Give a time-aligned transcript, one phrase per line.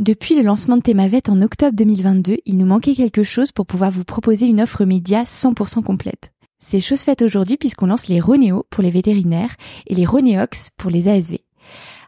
[0.00, 3.92] Depuis le lancement de Thémavet en octobre 2022, il nous manquait quelque chose pour pouvoir
[3.92, 6.32] vous proposer une offre média 100% complète.
[6.58, 9.54] C'est chose faite aujourd'hui puisqu'on lance les Ronéo pour les vétérinaires
[9.86, 11.38] et les Ronéox pour les ASV.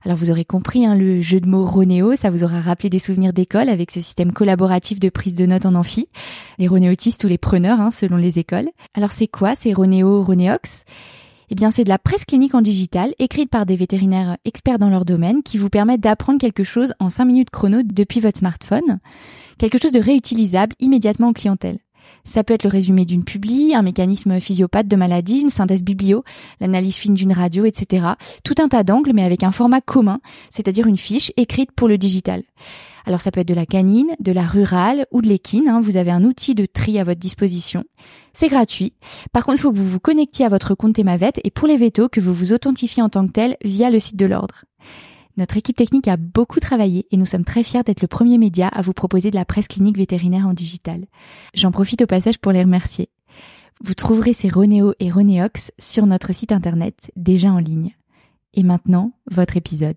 [0.04, 2.98] Alors vous aurez compris hein, le jeu de mots Ronéo, ça vous aura rappelé des
[2.98, 6.08] souvenirs d'école avec ce système collaboratif de prise de notes en amphi,
[6.58, 8.68] les Ronéotistes ou les preneurs hein, selon les écoles.
[8.94, 10.82] Alors c'est quoi ces Ronéo, Ronéox?
[11.50, 14.90] Eh bien, c'est de la presse clinique en digital, écrite par des vétérinaires experts dans
[14.90, 18.98] leur domaine, qui vous permettent d'apprendre quelque chose en 5 minutes chrono depuis votre smartphone.
[19.58, 21.78] Quelque chose de réutilisable immédiatement en clientèle.
[22.24, 26.24] Ça peut être le résumé d'une publi, un mécanisme physiopathe de maladie, une synthèse biblio,
[26.60, 28.06] l'analyse fine d'une radio, etc.
[28.44, 30.20] Tout un tas d'angles, mais avec un format commun,
[30.50, 32.42] c'est-à-dire une fiche écrite pour le digital.
[33.06, 35.68] Alors ça peut être de la canine, de la rurale ou de l'équine.
[35.68, 35.80] Hein.
[35.80, 37.84] Vous avez un outil de tri à votre disposition.
[38.34, 38.94] C'est gratuit.
[39.32, 41.76] Par contre, il faut que vous vous connectiez à votre compte Temavet et pour les
[41.76, 44.64] vétos, que vous vous authentifiez en tant que tel via le site de l'ordre.
[45.36, 48.68] Notre équipe technique a beaucoup travaillé et nous sommes très fiers d'être le premier média
[48.68, 51.06] à vous proposer de la presse clinique vétérinaire en digital.
[51.54, 53.10] J'en profite au passage pour les remercier.
[53.84, 57.94] Vous trouverez ces Ronéo et Ronéox sur notre site internet déjà en ligne.
[58.54, 59.96] Et maintenant, votre épisode.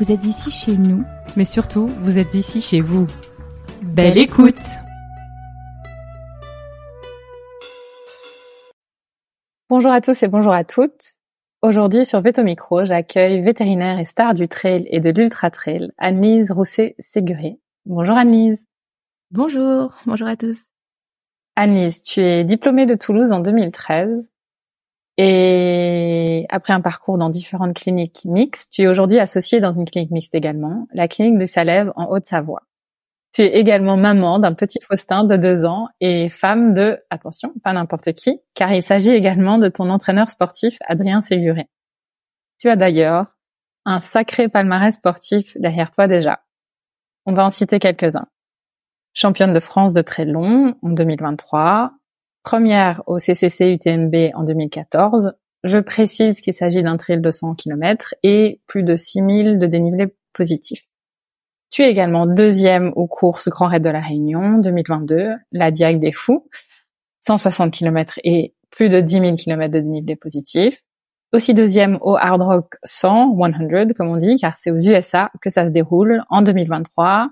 [0.00, 1.04] Vous êtes ici chez nous.
[1.36, 3.06] Mais surtout, vous êtes ici chez vous.
[3.80, 4.58] Belle, écoute
[9.70, 11.14] Bonjour à tous et bonjour à toutes.
[11.62, 16.50] Aujourd'hui sur Veto Micro, j'accueille vétérinaire et star du trail et de l'ultra trail, Annelise
[16.50, 17.60] Rousset-Séguré.
[17.86, 18.66] Bonjour Annelise.
[19.30, 20.58] Bonjour, bonjour à tous.
[21.54, 24.32] Annelise, tu es diplômée de Toulouse en 2013.
[25.16, 30.10] Et après un parcours dans différentes cliniques mixtes, tu es aujourd'hui associée dans une clinique
[30.10, 32.62] mixte également, la clinique de Salève en Haute-Savoie.
[33.32, 37.72] Tu es également maman d'un petit Faustin de deux ans et femme de, attention, pas
[37.72, 41.68] n'importe qui, car il s'agit également de ton entraîneur sportif Adrien Séguré.
[42.60, 43.26] Tu as d'ailleurs
[43.84, 46.40] un sacré palmarès sportif derrière toi déjà.
[47.26, 48.26] On va en citer quelques-uns.
[49.14, 51.92] Championne de France de très long en 2023,
[52.44, 55.32] première au CCC UTMB en 2014.
[55.64, 60.14] Je précise qu'il s'agit d'un trail de 100 km et plus de 6000 de dénivelé
[60.32, 60.84] positif.
[61.70, 66.12] Tu es également deuxième aux courses Grand Raid de la Réunion 2022, la Diag des
[66.12, 66.48] Fous,
[67.20, 70.82] 160 km et plus de 10 000 km de dénivelé positif.
[71.32, 75.50] Aussi deuxième au Hard Rock 100, 100 comme on dit, car c'est aux USA que
[75.50, 77.30] ça se déroule en 2023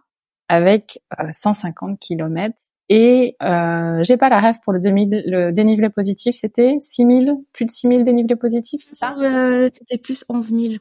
[0.48, 0.98] avec
[1.30, 2.54] 150 euh, km
[2.94, 7.64] et euh, j'ai pas la rêve pour le, 2000, le dénivelé positif, c'était 6000, plus
[7.64, 9.16] de 6000 dénivelés positifs, c'est ça?
[9.18, 10.74] Euh, C'était plus 11 000.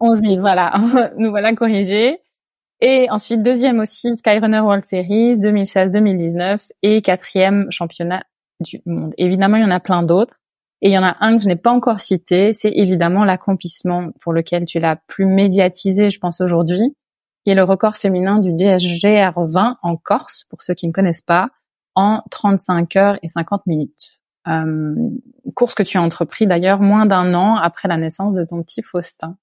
[0.00, 0.74] 11 000, voilà.
[1.18, 2.18] Nous voilà corrigés.
[2.80, 8.24] Et ensuite, deuxième aussi, Skyrunner World Series 2016-2019 et quatrième championnat
[8.58, 9.14] du monde.
[9.16, 10.40] Évidemment, il y en a plein d'autres.
[10.82, 14.10] Et il y en a un que je n'ai pas encore cité, c'est évidemment l'accomplissement
[14.20, 16.96] pour lequel tu l'as plus médiatisé, je pense, aujourd'hui,
[17.48, 21.48] qui est le record féminin du DSGR20 en Corse, pour ceux qui ne connaissent pas,
[21.94, 24.18] en 35 heures et 50 minutes.
[24.48, 24.94] Euh,
[25.54, 28.82] course que tu as entrepris d'ailleurs moins d'un an après la naissance de ton petit
[28.82, 29.38] Faustin.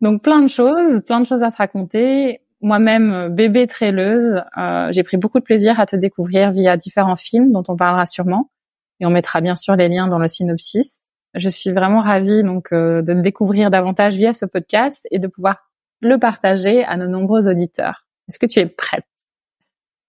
[0.00, 2.40] Donc plein de choses, plein de choses à se raconter.
[2.60, 7.50] Moi-même, bébé traileuse, euh, j'ai pris beaucoup de plaisir à te découvrir via différents films
[7.50, 8.52] dont on parlera sûrement.
[9.00, 11.06] Et on mettra bien sûr les liens dans le synopsis.
[11.34, 15.26] Je suis vraiment ravie donc euh, de te découvrir davantage via ce podcast et de
[15.26, 15.66] pouvoir
[16.00, 18.06] le partager à nos nombreux auditeurs.
[18.28, 19.06] Est-ce que tu es prête?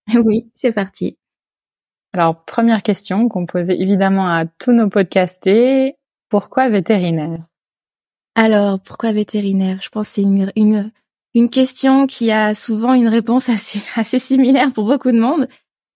[0.13, 1.17] Oui, c'est parti.
[2.13, 5.95] Alors, première question qu'on posait évidemment à tous nos podcastés.
[6.29, 7.45] Pourquoi vétérinaire?
[8.35, 9.79] Alors, pourquoi vétérinaire?
[9.81, 10.91] Je pense que c'est une, une,
[11.33, 15.47] une question qui a souvent une réponse assez, assez similaire pour beaucoup de monde.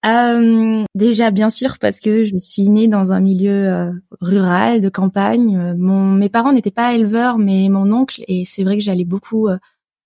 [0.05, 4.89] Euh, déjà, bien sûr, parce que je suis née dans un milieu euh, rural, de
[4.89, 5.75] campagne.
[5.77, 9.47] Mon, mes parents n'étaient pas éleveurs, mais mon oncle, et c'est vrai que j'allais beaucoup
[9.47, 9.57] euh,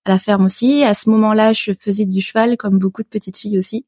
[0.06, 0.84] à la ferme aussi.
[0.84, 3.86] À ce moment-là, je faisais du cheval comme beaucoup de petites filles aussi.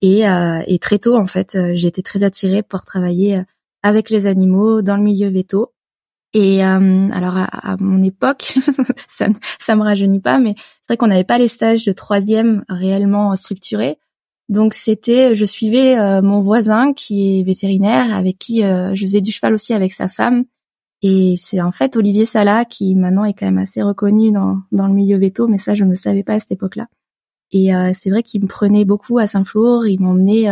[0.00, 3.42] Et, et très tôt, en fait, j'ai été très attirée pour travailler
[3.82, 5.72] avec les animaux dans le milieu veto.
[6.34, 8.58] Et euh, alors à, mon époque,
[9.08, 13.34] ça, me rajeunit pas, mais c'est vrai qu'on n'avait pas les stages de troisième réellement
[13.34, 13.98] structurés.
[14.50, 19.20] Donc c'était, je suivais euh, mon voisin qui est vétérinaire, avec qui euh, je faisais
[19.20, 20.44] du cheval aussi avec sa femme.
[21.02, 24.86] Et c'est en fait Olivier Sala qui maintenant est quand même assez reconnu dans, dans
[24.86, 26.88] le milieu veto, mais ça je ne le savais pas à cette époque-là.
[27.50, 30.48] Et c'est vrai qu'il me prenait beaucoup à Saint-Flour, il m'emmenait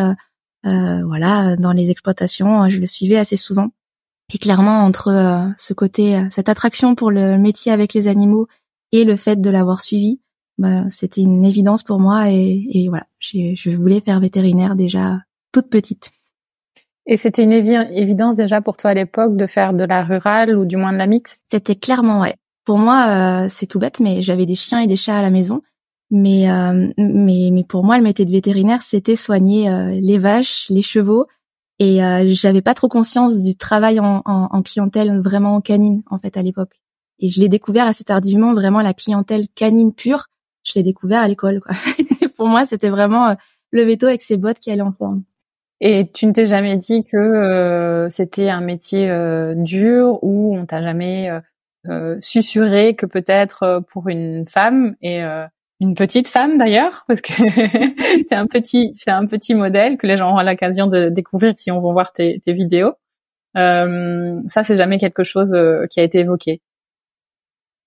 [0.63, 3.71] voilà dans les exploitations, je le suivais assez souvent.
[4.33, 8.49] Et clairement, entre euh, ce côté, euh, cette attraction pour le métier avec les animaux
[8.93, 10.21] et le fait de l'avoir suivi,
[10.59, 12.31] bah, c'était une évidence pour moi.
[12.31, 15.21] Et, et voilà, je voulais faire vétérinaire déjà
[15.53, 16.11] toute petite.
[17.07, 20.65] Et c'était une évidence déjà pour toi à l'époque de faire de la rurale ou
[20.65, 21.45] du moins de la mixte?
[21.51, 22.35] C'était clairement ouais.
[22.65, 25.31] Pour moi, euh, c'est tout bête, mais j'avais des chiens et des chats à la
[25.31, 25.63] maison.
[26.11, 26.47] Mais
[26.99, 29.69] mais mais pour moi, le métier de vétérinaire, c'était soigner
[30.01, 31.27] les vaches, les chevaux
[31.79, 36.19] et euh, j'avais pas trop conscience du travail en, en, en, clientèle vraiment canine en
[36.19, 36.81] fait à l'époque.
[37.19, 40.27] Et je l'ai découvert assez tardivement, vraiment la clientèle canine pure.
[40.65, 41.61] Je l'ai découvert à l'école.
[41.61, 41.77] Quoi.
[42.37, 43.35] Pour moi, c'était vraiment euh,
[43.71, 45.23] le veto avec ses bottes qui allait en forme.
[45.81, 50.65] Et tu ne t'es jamais dit que euh, c'était un métier euh, dur ou on
[50.65, 51.31] t'a jamais
[51.89, 55.21] euh, susurré que peut-être pour une femme et
[55.81, 57.33] une petite femme d'ailleurs, parce que
[58.29, 61.71] c'est un petit, c'est un petit modèle que les gens auront l'occasion de découvrir si
[61.71, 62.95] on va voir tes, tes vidéos.
[63.57, 66.61] Euh, ça, c'est jamais quelque chose euh, qui a été évoqué.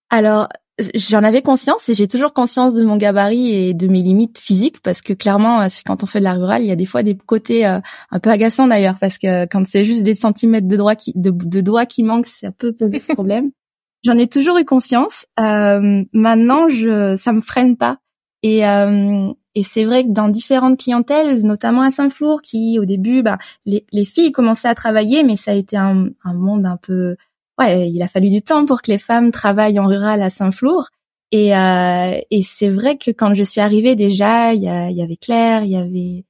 [0.09, 0.50] Alors,
[0.95, 4.81] j'en avais conscience et j'ai toujours conscience de mon gabarit et de mes limites physiques
[4.81, 7.03] parce que clairement, euh, quand on fait de la rurale, il y a des fois
[7.03, 7.79] des côtés euh,
[8.11, 11.31] un peu agaçants d'ailleurs parce que quand c'est juste des centimètres de, droit qui, de,
[11.31, 13.51] de doigts qui manquent, ça peut poser problème.
[14.03, 15.25] J'en ai toujours eu conscience.
[15.39, 17.97] Euh, maintenant, je, ça me freine pas.
[18.43, 23.21] Et, euh, et c'est vrai que dans différentes clientèles, notamment à Saint-Flour, qui au début,
[23.21, 26.77] bah, les, les, filles commençaient à travailler, mais ça a été un, un, monde un
[26.77, 27.17] peu,
[27.59, 30.89] ouais, il a fallu du temps pour que les femmes travaillent en rural à Saint-Flour.
[31.31, 35.63] Et, euh, et c'est vrai que quand je suis arrivée déjà, il y, avait Claire,
[35.63, 36.25] il y avait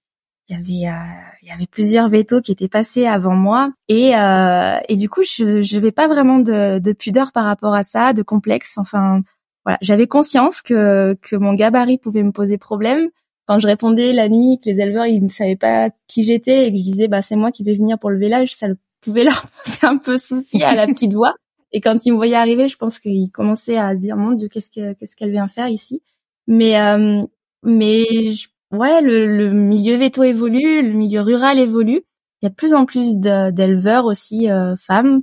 [0.50, 4.78] il y avait euh, y avait plusieurs vétos qui étaient passés avant moi et euh,
[4.88, 8.14] et du coup je je vais pas vraiment de, de pudeur par rapport à ça,
[8.14, 8.78] de complexe.
[8.78, 9.22] Enfin
[9.66, 13.10] voilà, j'avais conscience que que mon gabarit pouvait me poser problème.
[13.48, 16.72] Quand je répondais la nuit que les éleveurs ils ne savaient pas qui j'étais et
[16.72, 18.68] que je disais bah c'est moi qui vais venir pour le village, ça
[19.02, 21.34] pouvait leur poser un peu souci à la petite voix.
[21.72, 24.48] Et quand ils me voyaient arriver, je pense qu'ils commençaient à se dire mon Dieu
[24.48, 26.02] qu'est-ce que qu'est-ce qu'elle vient faire ici?
[26.48, 27.24] Mais euh,
[27.64, 32.04] mais je ouais, le, milieu veto évolue, le milieu rural évolue.
[32.42, 35.22] Il y a de plus en plus d'éleveurs aussi euh, femmes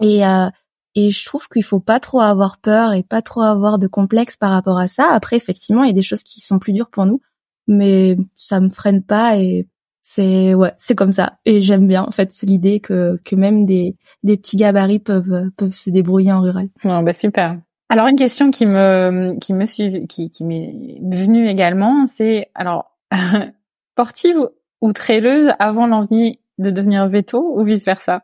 [0.00, 0.48] et euh,
[0.96, 4.36] et je trouve qu'il faut pas trop avoir peur et pas trop avoir de complexe
[4.36, 5.12] par rapport à ça.
[5.12, 7.20] Après, effectivement, il y a des choses qui sont plus dures pour nous,
[7.68, 9.68] mais ça me freine pas et
[10.12, 11.34] c'est ouais, c'est comme ça.
[11.44, 15.50] Et j'aime bien en fait, c'est l'idée que que même des des petits gabarits peuvent
[15.56, 16.68] peuvent se débrouiller en rural.
[16.82, 17.60] Ouais, bah super.
[17.88, 22.98] Alors une question qui me qui me suit, qui, qui m'est venue également, c'est alors
[23.94, 24.48] sportive
[24.80, 28.22] ou traileuse avant l'envie de devenir veto ou vice versa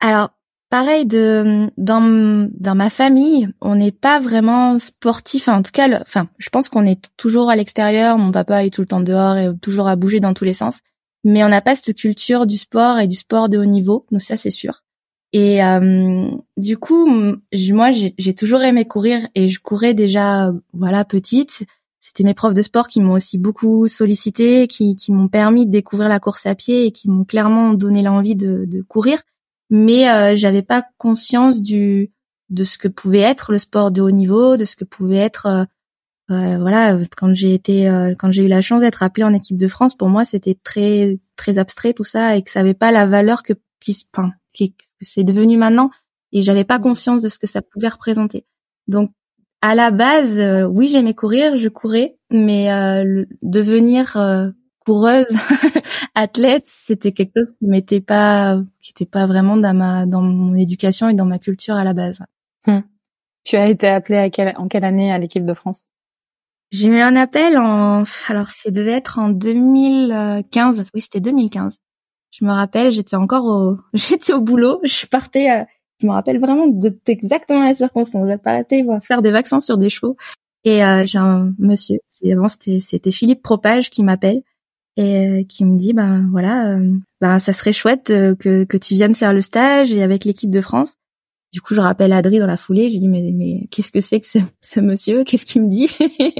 [0.00, 0.30] Alors
[0.70, 5.46] pareil de dans dans ma famille, on n'est pas vraiment sportif.
[5.46, 8.18] en tout cas, enfin, je pense qu'on est toujours à l'extérieur.
[8.18, 10.80] Mon papa est tout le temps dehors et toujours à bouger dans tous les sens.
[11.24, 14.06] Mais on n'a pas cette culture du sport et du sport de haut niveau.
[14.10, 14.82] Donc ça, c'est sûr.
[15.32, 21.64] Et euh, du coup, moi, j'ai toujours aimé courir et je courais déjà, voilà, petite.
[22.00, 25.70] C'était mes profs de sport qui m'ont aussi beaucoup sollicité, qui, qui m'ont permis de
[25.70, 29.22] découvrir la course à pied et qui m'ont clairement donné l'envie de, de, courir.
[29.70, 32.10] Mais euh, j'avais pas conscience du
[32.50, 35.66] de ce que pouvait être le sport de haut niveau, de ce que pouvait être
[36.32, 39.56] euh, voilà quand j'ai été euh, quand j'ai eu la chance d'être appelée en équipe
[39.56, 42.92] de France pour moi c'était très très abstrait tout ça et que ça avait pas
[42.92, 45.90] la valeur que puisse enfin qui, c'est devenu maintenant
[46.32, 48.46] et j'avais pas conscience de ce que ça pouvait représenter.
[48.88, 49.12] Donc
[49.60, 55.26] à la base, euh, oui, j'aimais courir, je courais, mais euh, devenir euh, coureuse,
[56.16, 60.56] athlète, c'était quelque chose qui m'était pas, qui était pas vraiment dans ma, dans mon
[60.56, 62.18] éducation et dans ma culture à la base.
[62.66, 62.82] Hum.
[63.44, 65.86] Tu as été appelée à quelle, en quelle année à l'équipe de France?
[66.72, 70.84] J'ai eu un appel en, alors ça devait être en 2015.
[70.94, 71.76] Oui, c'était 2015.
[72.30, 75.64] Je me rappelle, j'étais encore au, j'étais au boulot, je partais, euh,
[76.00, 78.26] je me rappelle vraiment de, exactement la circonstance.
[78.26, 80.16] J'ai arrêté faire des vaccins sur des chevaux.
[80.64, 81.98] Et euh, j'ai un monsieur,
[82.32, 84.42] avant c'était c'était Philippe Propage qui m'appelle
[84.96, 86.78] et euh, qui me dit ben voilà,
[87.20, 90.60] ben ça serait chouette que que tu viennes faire le stage et avec l'équipe de
[90.62, 90.94] France.
[91.52, 92.88] Du coup, je rappelle Adrien dans la foulée.
[92.88, 95.24] Je lui dis mais, mais qu'est-ce que c'est que ce, ce monsieur?
[95.24, 95.88] Qu'est-ce qu'il me dit?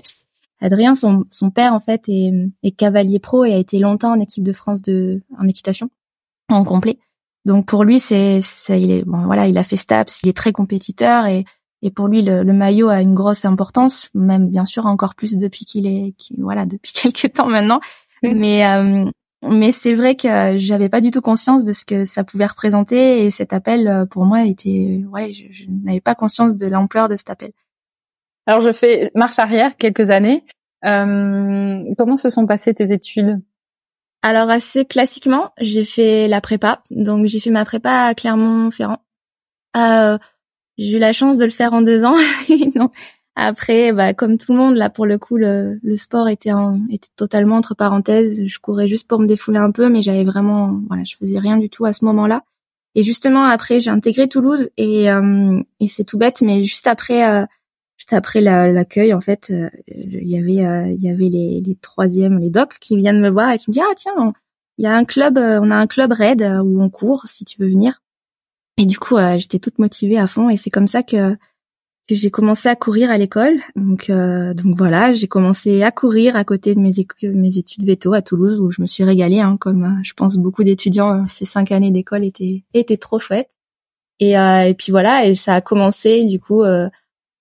[0.61, 4.21] Adrien, son, son père en fait est, est, cavalier pro et a été longtemps en
[4.21, 5.91] équipe de France de en équitation
[6.49, 6.99] en complet.
[7.45, 10.53] Donc pour lui, c'est, il est bon voilà, il a fait Staps, il est très
[10.53, 11.45] compétiteur et
[11.85, 15.37] et pour lui le, le, maillot a une grosse importance, même bien sûr encore plus
[15.37, 17.81] depuis qu'il est voilà depuis quelques temps maintenant.
[18.23, 19.11] Mais euh,
[19.43, 23.25] mais c'est vrai que j'avais pas du tout conscience de ce que ça pouvait représenter
[23.25, 27.09] et cet appel euh, pour moi était ouais je, je n'avais pas conscience de l'ampleur
[27.09, 27.53] de cet appel.
[28.47, 30.45] Alors je fais marche arrière quelques années.
[30.85, 33.41] Euh, comment se sont passées tes études?
[34.23, 36.83] Alors assez classiquement, j'ai fait la prépa.
[36.91, 38.99] Donc j'ai fait ma prépa à Clermont-Ferrand.
[39.77, 40.19] Euh,
[40.79, 42.17] j'ai eu la chance de le faire en deux ans.
[42.75, 42.91] non.
[43.35, 46.81] Après, bah, comme tout le monde, là, pour le coup, le, le sport était, en,
[46.91, 48.47] était totalement entre parenthèses.
[48.47, 51.57] Je courais juste pour me défouler un peu, mais j'avais vraiment, voilà, je faisais rien
[51.57, 52.43] du tout à ce moment-là.
[52.95, 57.27] Et justement, après, j'ai intégré Toulouse et, euh, et c'est tout bête, mais juste après,
[57.27, 57.47] euh,
[58.03, 62.39] juste après l'accueil, en fait, euh, il y avait, euh, il y avait les, troisièmes,
[62.39, 64.33] les docs qui viennent me voir et qui me disent ah tiens,
[64.79, 67.45] il y a un club, euh, on a un club raid où on court, si
[67.45, 68.03] tu veux venir.
[68.77, 71.37] Et du coup, j'étais toute motivée à fond et c'est comme ça que
[72.15, 73.59] j'ai commencé à courir à l'école.
[73.77, 78.23] Donc, euh, donc voilà, j'ai commencé à courir à côté de mes, études veto à
[78.23, 81.11] Toulouse où je me suis régalée, hein, comme euh, je pense beaucoup d'étudiants.
[81.11, 83.51] Hein, ces cinq années d'école étaient étaient trop chouettes.
[84.21, 86.89] Et, euh, et puis voilà, et ça a commencé du coup euh,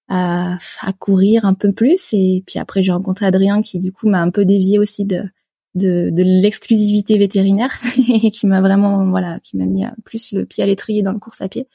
[0.09, 2.13] à, à courir un peu plus.
[2.13, 5.23] Et puis après, j'ai rencontré Adrien qui du coup m'a un peu dévié aussi de
[5.75, 7.71] de, de l'exclusivité vétérinaire
[8.23, 11.19] et qui m'a vraiment voilà, qui m'a mis plus le pied à l'étrier dans le
[11.19, 11.67] course à pied.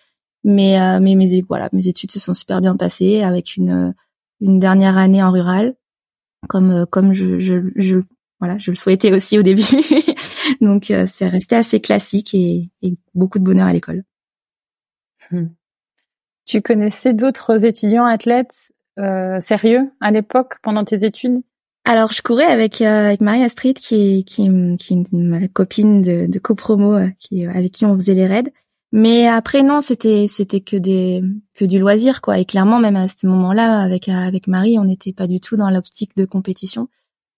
[0.48, 3.94] Mais, euh, mais mes voilà, mes études se sont super bien passées avec une
[4.40, 5.74] une dernière année en rural,
[6.48, 7.98] comme euh, comme je, je, je
[8.38, 9.64] voilà, je le souhaitais aussi au début.
[10.60, 14.04] Donc euh, c'est resté assez classique et, et, beaucoup de bonheur à l'école.
[15.30, 15.46] Hmm.
[16.44, 21.42] Tu connaissais d'autres étudiants athlètes euh, sérieux à l'époque pendant tes études?
[21.84, 26.26] Alors je courais avec avec Marie Astrid qui est qui qui est ma copine de,
[26.26, 28.52] de copromo qui avec qui on faisait les raids
[28.98, 31.22] mais après non, c'était c'était que des
[31.54, 32.38] que du loisir quoi.
[32.38, 35.68] Et clairement même à ce moment-là avec avec Marie, on n'était pas du tout dans
[35.68, 36.88] l'optique de compétition.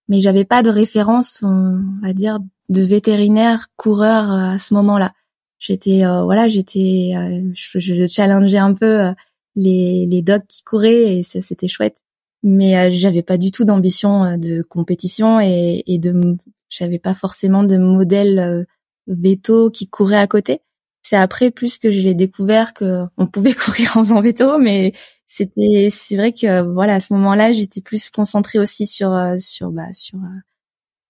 [0.08, 2.38] Mais j'avais pas de référence, on va dire,
[2.68, 5.14] de vétérinaire coureur euh, à ce moment-là.
[5.58, 9.12] J'étais euh, voilà, j'étais euh, je, je, challengeais un peu
[9.56, 11.96] les les dogs qui couraient et ça c'était chouette.
[12.44, 16.36] Mais j'avais pas du tout d'ambition de compétition et, et de
[16.68, 18.64] j'avais pas forcément de modèle
[19.08, 20.62] veto qui courait à côté
[21.08, 24.92] c'est après plus que j'ai découvert que on pouvait courir en faisant veto, mais
[25.26, 29.70] c'était c'est vrai que voilà à ce moment-là j'étais plus concentrée aussi sur euh, sur
[29.70, 30.40] bah sur euh,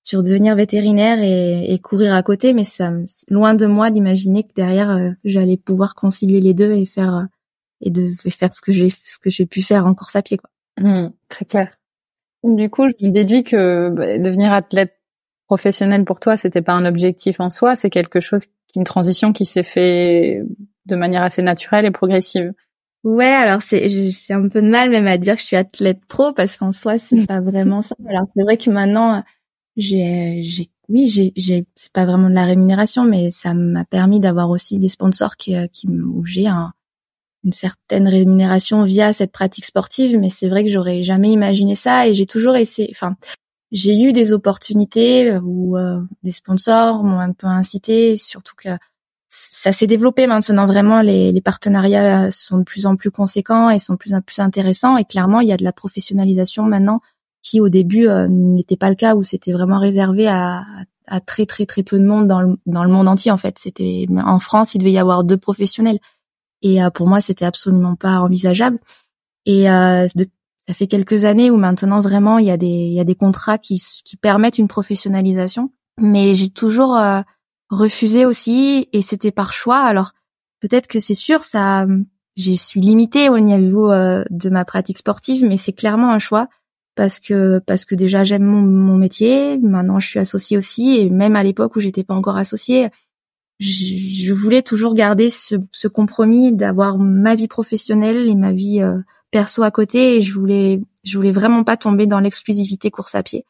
[0.04, 2.92] sur devenir vétérinaire et, et courir à côté, mais ça
[3.28, 7.26] loin de moi d'imaginer que derrière euh, j'allais pouvoir concilier les deux et faire
[7.80, 10.38] et de faire ce que j'ai ce que j'ai pu faire en course à pied
[10.38, 10.50] quoi.
[10.80, 11.72] Mmh, très clair.
[12.44, 14.94] Du coup, je déduis que bah, devenir athlète
[15.46, 19.46] professionnel pour toi, c'était pas un objectif en soi, c'est quelque chose une transition qui
[19.46, 20.42] s'est fait
[20.86, 22.52] de manière assez naturelle et progressive.
[23.04, 26.00] Ouais, alors c'est c'est un peu de mal même à dire que je suis athlète
[26.08, 27.94] pro parce qu'en soi c'est pas vraiment ça.
[28.08, 29.22] Alors c'est vrai que maintenant
[29.76, 34.18] j'ai j'ai oui j'ai j'ai c'est pas vraiment de la rémunération mais ça m'a permis
[34.18, 36.72] d'avoir aussi des sponsors qui qui où j'ai un,
[37.44, 42.08] une certaine rémunération via cette pratique sportive mais c'est vrai que j'aurais jamais imaginé ça
[42.08, 43.14] et j'ai toujours essayé enfin
[43.70, 48.70] j'ai eu des opportunités euh, où euh, des sponsors m'ont un peu incité, surtout que
[49.28, 50.66] ça s'est développé maintenant.
[50.66, 54.22] Vraiment les, les, partenariats sont de plus en plus conséquents et sont de plus en
[54.22, 54.96] plus intéressants.
[54.96, 57.00] Et clairement il y a de la professionnalisation maintenant
[57.42, 60.64] qui au début euh, n'était pas le cas où c'était vraiment réservé à,
[61.06, 63.58] à, très très très peu de monde dans le, dans le monde entier en fait.
[63.58, 65.98] C'était en France il devait y avoir deux professionnels.
[66.62, 68.80] Et pour moi c'était absolument pas envisageable.
[69.48, 70.28] Et euh, de,
[70.68, 73.14] ça fait quelques années où maintenant vraiment il y a des il y a des
[73.14, 77.22] contrats qui qui permettent une professionnalisation, mais j'ai toujours euh,
[77.70, 79.78] refusé aussi et c'était par choix.
[79.78, 80.12] Alors
[80.60, 81.86] peut-être que c'est sûr ça
[82.36, 86.48] j'ai suis limitée au niveau euh, de ma pratique sportive, mais c'est clairement un choix
[86.94, 89.56] parce que parce que déjà j'aime mon, mon, métier.
[89.58, 92.90] Maintenant, je suis associée aussi, et même à l'époque où j'étais pas encore associée,
[93.58, 98.82] je, je, voulais toujours garder ce, ce compromis d'avoir ma vie professionnelle et ma vie
[98.82, 98.98] euh,
[99.30, 103.22] perso à côté et je voulais je voulais vraiment pas tomber dans l'exclusivité course à
[103.22, 103.44] pied.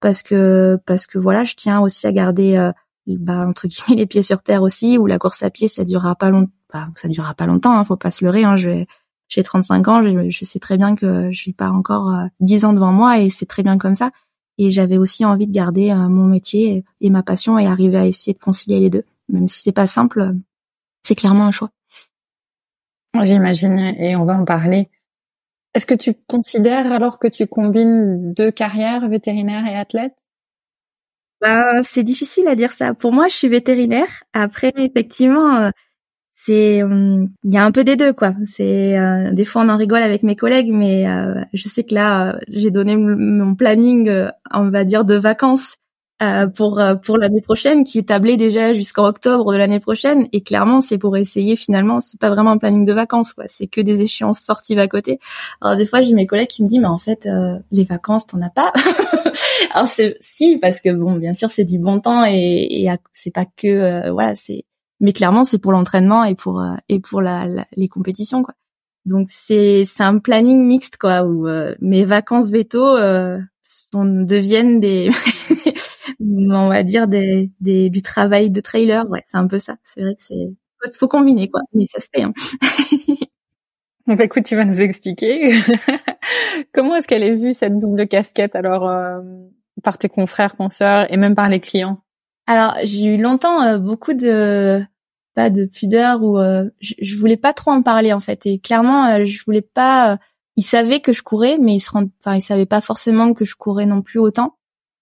[0.00, 2.72] Parce que parce que voilà je tiens aussi à garder euh,
[3.06, 6.14] bah, entre guillemets les pieds sur terre aussi où la course à pied ça durera
[6.14, 6.50] pas longtemps
[6.96, 8.84] ça durera pas longtemps hein, faut pas se leurrer hein, je
[9.28, 12.72] j'ai 35 ans je, sais très bien que je n'ai pas encore euh, 10 ans
[12.72, 14.10] devant moi et c'est très bien comme ça.
[14.58, 18.06] Et j'avais aussi envie de garder euh, mon métier et ma passion et arriver à
[18.06, 19.04] essayer de concilier les deux.
[19.30, 20.34] Même si c'est pas simple
[21.02, 21.70] c'est clairement un choix.
[23.22, 24.88] J'imagine, et on va en parler.
[25.74, 30.14] Est-ce que tu considères alors que tu combines deux carrières, vétérinaire et athlète?
[31.40, 32.94] Bah, c'est difficile à dire ça.
[32.94, 34.22] Pour moi, je suis vétérinaire.
[34.32, 35.70] Après, effectivement, euh,
[36.34, 38.34] c'est hum, il y a un peu des deux quoi.
[38.46, 41.94] C'est euh, des fois on en rigole avec mes collègues, mais euh, je sais que
[41.94, 44.10] là, j'ai donné mon planning,
[44.52, 45.78] on va dire, de vacances
[46.20, 50.28] euh, pour euh, pour l'année prochaine, qui est tablé déjà jusqu'en octobre de l'année prochaine.
[50.32, 53.44] Et clairement, c'est pour essayer finalement, c'est pas vraiment un planning de vacances, quoi.
[53.48, 55.18] C'est que des échéances sportives à côté.
[55.60, 58.26] Alors des fois, j'ai mes collègues qui me disent, mais en fait, euh, les vacances,
[58.26, 58.72] t'en as pas?
[59.74, 63.32] Alors c'est si parce que bon, bien sûr, c'est du bon temps et, et c'est
[63.34, 64.64] pas que voilà, c'est
[65.00, 68.54] mais clairement, c'est pour l'entraînement et pour et pour la, les compétitions, quoi.
[69.06, 71.48] Donc c'est c'est un planning mixte quoi où
[71.80, 73.40] mes vacances veto euh,
[73.92, 75.10] deviennent des
[76.20, 79.08] on va dire des, des du travail de trailer.
[79.10, 79.76] Ouais, c'est un peu ça.
[79.84, 80.52] C'est vrai que c'est
[80.98, 82.22] faut combiner quoi, mais ça se fait.
[82.22, 82.32] Hein.
[84.06, 85.54] bah, écoute, tu vas nous expliquer
[86.72, 89.20] comment est-ce qu'elle est vue cette double casquette alors euh,
[89.82, 92.02] par tes confrères, consoeurs et même par les clients?
[92.46, 94.82] Alors j'ai eu longtemps euh, beaucoup de
[95.34, 98.58] pas de pudeur ou euh, je, je, voulais pas trop en parler en fait et
[98.58, 100.18] clairement je voulais pas.
[100.56, 103.44] ils savaient que je courais, mais ils se rendent, enfin ils savaient pas forcément que
[103.44, 104.56] je courais non plus autant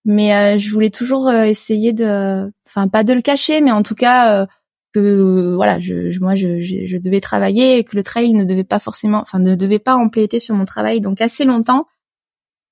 [0.04, 3.82] mais euh, je voulais toujours euh, essayer de enfin pas de le cacher mais en
[3.82, 4.46] tout cas euh,
[4.92, 8.78] que voilà je, moi je, je, devais travailler et que le trail ne devait pas
[8.78, 11.00] forcément enfin ne devait pas empiéter sur mon travail.
[11.00, 11.86] Donc assez longtemps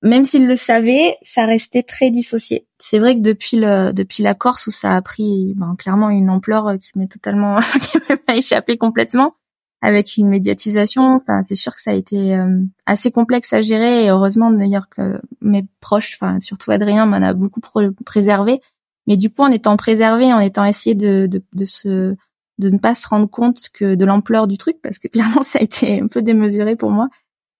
[0.01, 2.67] même s'il le savait ça restait très dissocié.
[2.77, 6.29] C'est vrai que depuis le depuis la Corse où ça a pris ben, clairement une
[6.29, 9.35] ampleur qui m'est totalement qui m'a échappé complètement
[9.81, 11.15] avec une médiatisation.
[11.15, 14.89] Enfin, c'est sûr que ça a été euh, assez complexe à gérer et heureusement d'ailleurs
[14.89, 17.61] que mes proches, enfin surtout Adrien, m'en a beaucoup
[18.05, 18.61] préservé.
[19.07, 22.15] Mais du coup, en étant préservé, en étant essayé de, de, de se
[22.59, 25.59] de ne pas se rendre compte que de l'ampleur du truc, parce que clairement ça
[25.59, 27.09] a été un peu démesuré pour moi.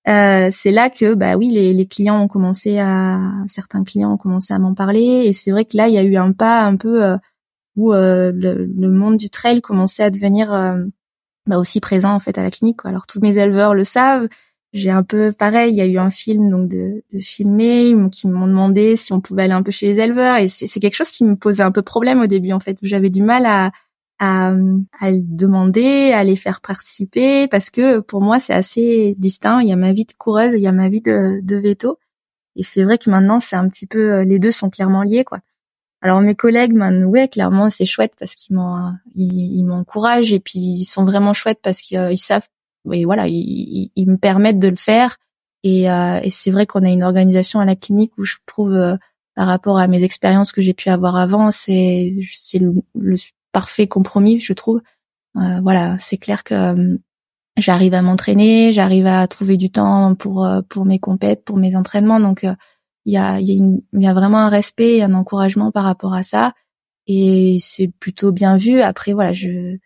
[0.07, 4.17] Euh, c'est là que bah oui les, les clients ont commencé à certains clients ont
[4.17, 6.63] commencé à m'en parler et c'est vrai que là il y a eu un pas
[6.63, 7.17] un peu euh,
[7.75, 10.53] où euh, le, le, monde du trail commençait à devenir
[11.49, 12.79] bah aussi présent en fait à la clinique.
[12.85, 14.27] Alors tous mes éleveurs le savent.
[14.71, 15.71] J'ai un peu pareil.
[15.73, 19.19] Il y a eu un film donc de, de filmer qui m'ont demandé si on
[19.21, 21.71] pouvait aller un peu chez les éleveurs et c'est quelque chose qui me posait un
[21.71, 22.77] peu problème au début en fait.
[22.83, 23.71] J'avais du mal à
[24.21, 24.49] à,
[24.99, 29.61] à le demander, à les faire participer parce que pour moi c'est assez distinct.
[29.61, 31.97] Il y a ma vie de coureuse, il y a ma vie de, de veto.
[32.55, 35.39] Et c'est vrai que maintenant c'est un petit peu les deux sont clairement liés quoi.
[36.01, 40.59] Alors mes collègues, man, ouais, clairement c'est chouette parce qu'ils m'ont, ils, m'encouragent et puis
[40.59, 42.47] ils sont vraiment chouettes parce qu'ils euh, savent,
[42.91, 45.17] et voilà, ils, me permettent de le faire.
[45.63, 48.73] Et, euh, et c'est vrai qu'on a une organisation à la clinique où je trouve,
[48.73, 48.95] euh,
[49.35, 52.75] par rapport à mes expériences que j'ai pu avoir avant, c'est c'est le,
[53.51, 54.81] parfait compromis, je trouve.
[55.35, 56.97] voilà, c'est clair que
[57.57, 62.19] j'arrive à m'entraîner, j'arrive à trouver du temps pour pour mes compètes, pour mes entraînements,
[62.19, 62.45] donc
[63.09, 66.13] il y a, y, a y a vraiment un respect et un encouragement par rapport
[66.13, 66.53] à ça.
[67.07, 68.81] Et c'est plutôt bien vu.
[68.81, 69.77] Après voilà je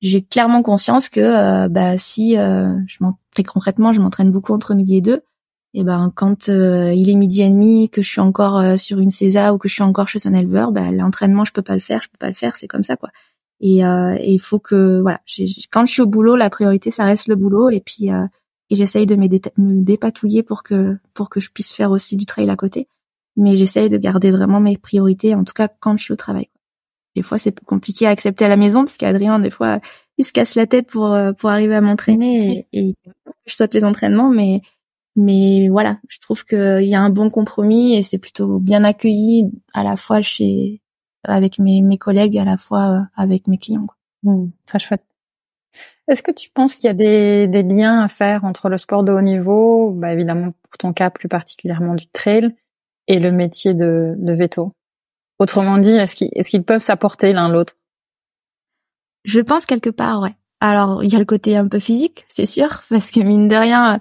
[0.00, 2.98] j'ai clairement conscience que euh, bah si euh, je
[3.32, 5.22] très concrètement je m'entraîne beaucoup entre midi et deux
[5.74, 9.10] et ben quand euh, il est midi et demi que je suis encore sur une
[9.10, 11.80] CESA ou que je suis encore chez un éleveur bah l'entraînement je peux pas le
[11.80, 13.10] faire je peux pas le faire c'est comme ça quoi.
[13.60, 15.20] Et il faut que voilà
[15.70, 17.68] quand je suis au boulot la priorité ça reste le boulot.
[17.68, 18.08] Et puis
[18.70, 19.28] et j'essaye de me,
[19.82, 22.88] dépatouiller pour que pour que je puisse faire aussi du trail à côté.
[23.36, 26.48] Mais j'essaye de garder vraiment mes priorités, en tout cas quand je suis au travail.
[27.16, 29.80] Des fois, c'est compliqué à accepter à la maison parce qu'Adrien, des fois,
[30.18, 32.94] il se casse la tête pour euh, pour arriver à m'entraîner et, et,
[33.46, 34.30] je saute les entraînements.
[34.30, 34.62] Mais
[35.16, 39.50] mais voilà, je trouve qu'il y a un bon compromis et c'est plutôt bien accueilli
[39.74, 40.80] à la fois chez
[41.24, 43.86] avec mes mes collègues, à la fois euh, avec mes clients.
[43.86, 43.96] Quoi.
[44.22, 45.09] Mmh, très chouette.
[46.10, 49.04] Est-ce que tu penses qu'il y a des, des, liens à faire entre le sport
[49.04, 52.52] de haut niveau, bah évidemment pour ton cas plus particulièrement du trail,
[53.06, 54.74] et le métier de, de veto?
[55.38, 57.74] Autrement dit, est-ce qu'ils est peuvent s'apporter l'un l'autre?
[59.22, 60.34] Je pense quelque part, ouais.
[60.58, 63.54] Alors il y a le côté un peu physique, c'est sûr, parce que mine de
[63.54, 64.00] rien,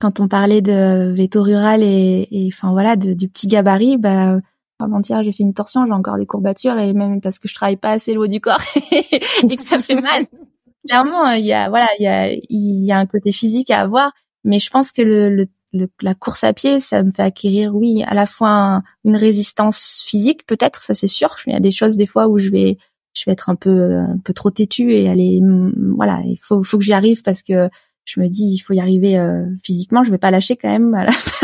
[0.00, 4.38] quand on parlait de veto rural et, enfin voilà, de, du petit gabarit, bah
[4.78, 7.76] avant-hier j'ai fait une torsion, j'ai encore des courbatures et même parce que je travaille
[7.76, 10.26] pas assez le haut du corps et que ça fait mal
[10.86, 13.80] clairement, il y a voilà, il y a il y a un côté physique à
[13.80, 14.12] avoir,
[14.44, 18.02] mais je pense que le, le, la course à pied, ça me fait acquérir, oui,
[18.06, 21.36] à la fois une résistance physique, peut-être, ça c'est sûr.
[21.46, 22.78] Il y a des choses des fois où je vais
[23.14, 25.40] je vais être un peu un peu trop têtue et aller
[25.96, 27.68] voilà, il faut faut que j'y arrive parce que
[28.04, 30.96] je me dis il faut y arriver euh, physiquement, je vais pas lâcher quand même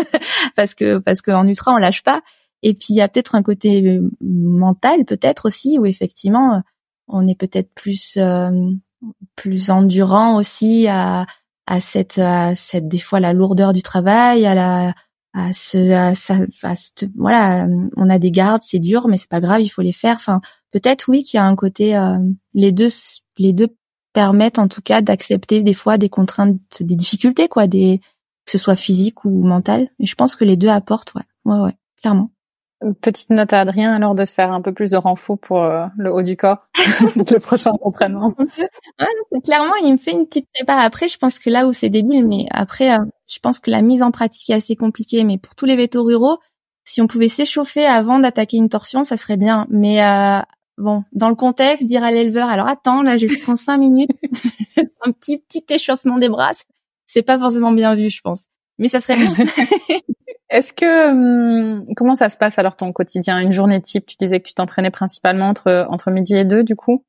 [0.56, 2.22] parce que parce qu'en ultra on lâche pas.
[2.62, 6.62] Et puis il y a peut-être un côté mental peut-être aussi où effectivement
[7.08, 8.50] on est peut-être plus euh,
[9.36, 11.26] plus endurant aussi à,
[11.66, 14.94] à cette, à cette des fois la lourdeur du travail, à la
[15.36, 16.12] à ce, à,
[16.62, 16.74] à
[17.16, 17.66] voilà,
[17.96, 20.14] on a des gardes, c'est dur, mais c'est pas grave, il faut les faire.
[20.14, 22.18] Enfin, peut-être oui qu'il y a un côté, euh,
[22.54, 22.88] les deux,
[23.36, 23.76] les deux
[24.12, 28.00] permettent en tout cas d'accepter des fois des contraintes, des difficultés, quoi, des
[28.44, 29.90] que ce soit physique ou mental.
[29.98, 32.30] Et je pense que les deux apportent, ouais, ouais, ouais, clairement.
[33.00, 36.12] Petite note à Adrien alors de faire un peu plus de renfort pour euh, le
[36.12, 36.66] haut du corps
[37.14, 38.34] pour le prochain entraînement.
[39.00, 40.74] ouais, clairement, il me fait une petite prépa.
[40.74, 43.80] Après, je pense que là où c'est débile, mais après, euh, je pense que la
[43.80, 45.24] mise en pratique est assez compliquée.
[45.24, 46.38] Mais pour tous les vétos ruraux,
[46.84, 49.66] si on pouvait s'échauffer avant d'attaquer une torsion, ça serait bien.
[49.70, 50.40] Mais euh,
[50.76, 54.10] bon, dans le contexte, dire à l'éleveur, alors attends, là, je prends cinq minutes,
[55.02, 56.52] un petit petit échauffement des bras,
[57.06, 58.46] c'est pas forcément bien vu, je pense.
[58.78, 59.32] Mais ça serait bien.
[60.54, 64.38] Est-ce que hum, comment ça se passe alors ton quotidien, une journée type Tu disais
[64.38, 67.04] que tu t'entraînais principalement entre entre midi et deux, du coup?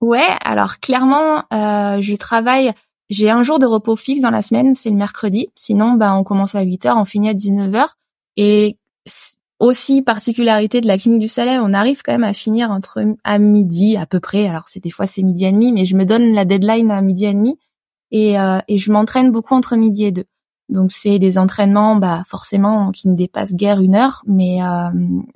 [0.00, 2.72] Ouais, alors clairement, euh, je travaille.
[3.10, 5.48] J'ai un jour de repos fixe dans la semaine, c'est le mercredi.
[5.56, 7.96] Sinon, bah, on commence à 8 heures, on finit à 19 heures.
[8.36, 8.78] Et
[9.58, 13.38] aussi particularité de la clinique du Salé, on arrive quand même à finir entre à
[13.38, 14.46] midi à peu près.
[14.46, 17.02] Alors c'est des fois c'est midi et demi, mais je me donne la deadline à
[17.02, 17.58] midi et demi
[18.12, 20.26] et, euh, et je m'entraîne beaucoup entre midi et deux.
[20.72, 24.88] Donc c'est des entraînements, bah forcément qui ne dépassent guère une heure, mais euh,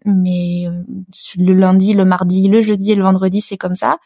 [0.07, 0.83] euh,
[1.37, 3.99] le lundi, le mardi, le jeudi et le vendredi c'est comme ça.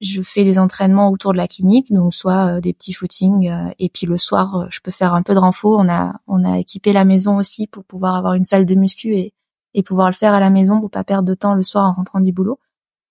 [0.00, 3.88] Je fais des entraînements autour de la clinique, donc soit euh, des petits footings et
[3.90, 5.86] puis le soir je peux faire un peu de renfort.
[6.26, 9.32] On a équipé la maison aussi pour pouvoir avoir une salle de muscu et
[9.74, 11.92] et pouvoir le faire à la maison pour pas perdre de temps le soir en
[11.92, 12.58] rentrant du boulot.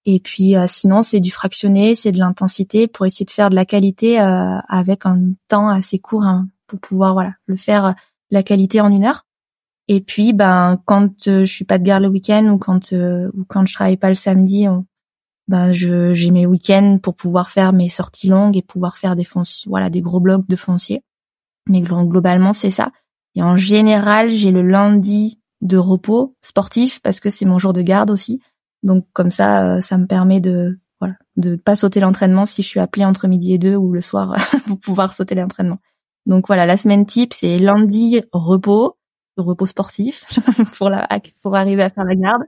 [0.06, 3.66] Et puis sinon c'est du fractionné, c'est de l'intensité pour essayer de faire de la
[3.66, 7.92] qualité avec un temps assez court, hein, pour pouvoir voilà le faire euh,
[8.30, 9.26] la qualité en une heure.
[9.90, 13.30] Et puis ben quand euh, je suis pas de garde le week-end ou quand euh,
[13.34, 14.68] ou quand je travaille pas le samedi,
[15.50, 19.28] ben je j'ai mes week-ends pour pouvoir faire mes sorties longues et pouvoir faire des
[19.68, 21.04] voilà des gros blocs de foncier.
[21.68, 22.92] Mais globalement c'est ça.
[23.36, 27.82] Et en général j'ai le lundi de repos sportif parce que c'est mon jour de
[27.82, 28.42] garde aussi.
[28.82, 32.80] Donc comme ça ça me permet de voilà de pas sauter l'entraînement si je suis
[32.80, 35.80] appelée entre midi et deux ou le soir pour pouvoir sauter l'entraînement.
[36.26, 38.98] Donc voilà, la semaine type, c'est lundi repos,
[39.38, 40.26] repos sportif
[41.42, 42.44] pour arriver à faire la garde.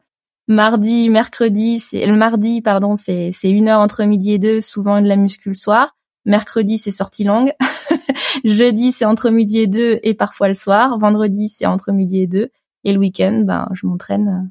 [0.48, 5.02] Mardi, mercredi, c'est le mardi, pardon, c'est c'est une heure entre midi et deux, souvent
[5.02, 5.96] de la muscu le soir.
[6.26, 7.54] Mercredi, c'est sortie longue.
[8.44, 10.98] Jeudi, c'est entre midi et deux et parfois le soir.
[10.98, 12.50] Vendredi, c'est entre midi et deux.
[12.84, 14.50] Et le week-end, ben, je m'entraîne euh,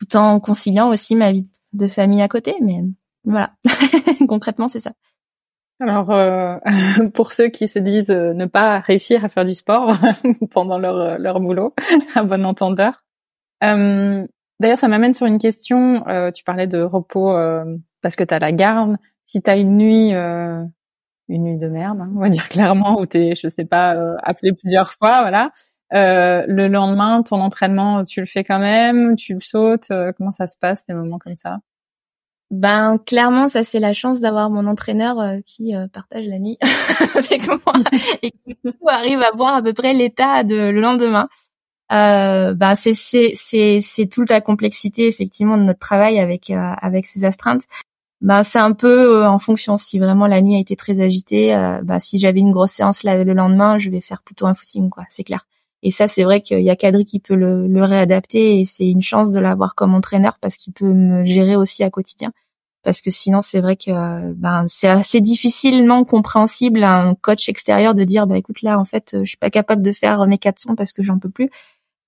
[0.00, 2.54] tout en conciliant aussi ma vie de famille à côté.
[2.62, 2.82] Mais
[3.24, 3.52] voilà,
[4.28, 4.92] concrètement, c'est ça.
[5.82, 6.58] Alors, euh,
[7.14, 9.92] pour ceux qui se disent euh, ne pas réussir à faire du sport
[10.52, 11.74] pendant leur, euh, leur boulot,
[12.14, 13.02] à bon entendeur.
[13.60, 16.04] D'ailleurs, ça m'amène sur une question.
[16.34, 17.36] tu parlais de repos
[18.00, 18.96] parce que tu as la garde.
[19.24, 20.64] Si tu as une nuit, une
[21.28, 24.92] nuit de merde, hein, on va dire clairement, où t'es, je sais pas, appelé plusieurs
[24.92, 25.50] fois, voilà.
[25.92, 29.92] le lendemain, ton entraînement, tu le fais quand même, tu le sautes.
[30.16, 31.58] comment ça se passe des moments comme ça?
[32.52, 36.58] Ben clairement, ça c'est la chance d'avoir mon entraîneur euh, qui euh, partage la nuit
[37.14, 37.74] avec moi
[38.22, 41.28] et qui arrive à voir à peu près l'état de le lendemain.
[41.92, 46.74] Euh, ben c'est c'est c'est c'est toute la complexité effectivement de notre travail avec euh,
[46.82, 47.64] avec ces astreintes.
[48.20, 51.56] Ben c'est un peu en fonction si vraiment la nuit a été très agitée.
[51.82, 55.04] ben si j'avais une grosse séance le lendemain, je vais faire plutôt un footing quoi,
[55.08, 55.46] c'est clair.
[55.82, 58.88] Et ça, c'est vrai qu'il y a Kadri qui peut le, le réadapter et c'est
[58.88, 62.32] une chance de l'avoir comme entraîneur parce qu'il peut me gérer aussi à quotidien.
[62.82, 67.94] Parce que sinon c'est vrai que ben c'est assez difficilement compréhensible à un coach extérieur
[67.94, 70.74] de dire bah écoute là en fait je suis pas capable de faire mes 400
[70.74, 71.48] parce que j'en peux plus.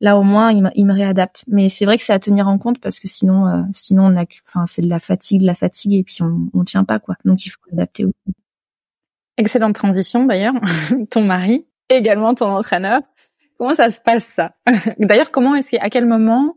[0.00, 1.44] Là au moins il, il me réadapte.
[1.46, 4.16] Mais c'est vrai que c'est à tenir en compte parce que sinon euh, sinon on
[4.16, 6.98] a enfin c'est de la fatigue de la fatigue et puis on on tient pas
[6.98, 7.14] quoi.
[7.24, 8.34] Donc il faut adapter aussi.
[9.36, 10.54] excellente transition d'ailleurs
[11.10, 13.00] ton mari également ton entraîneur
[13.58, 14.52] comment ça se passe ça?
[14.98, 16.56] D'ailleurs comment est-ce à quel moment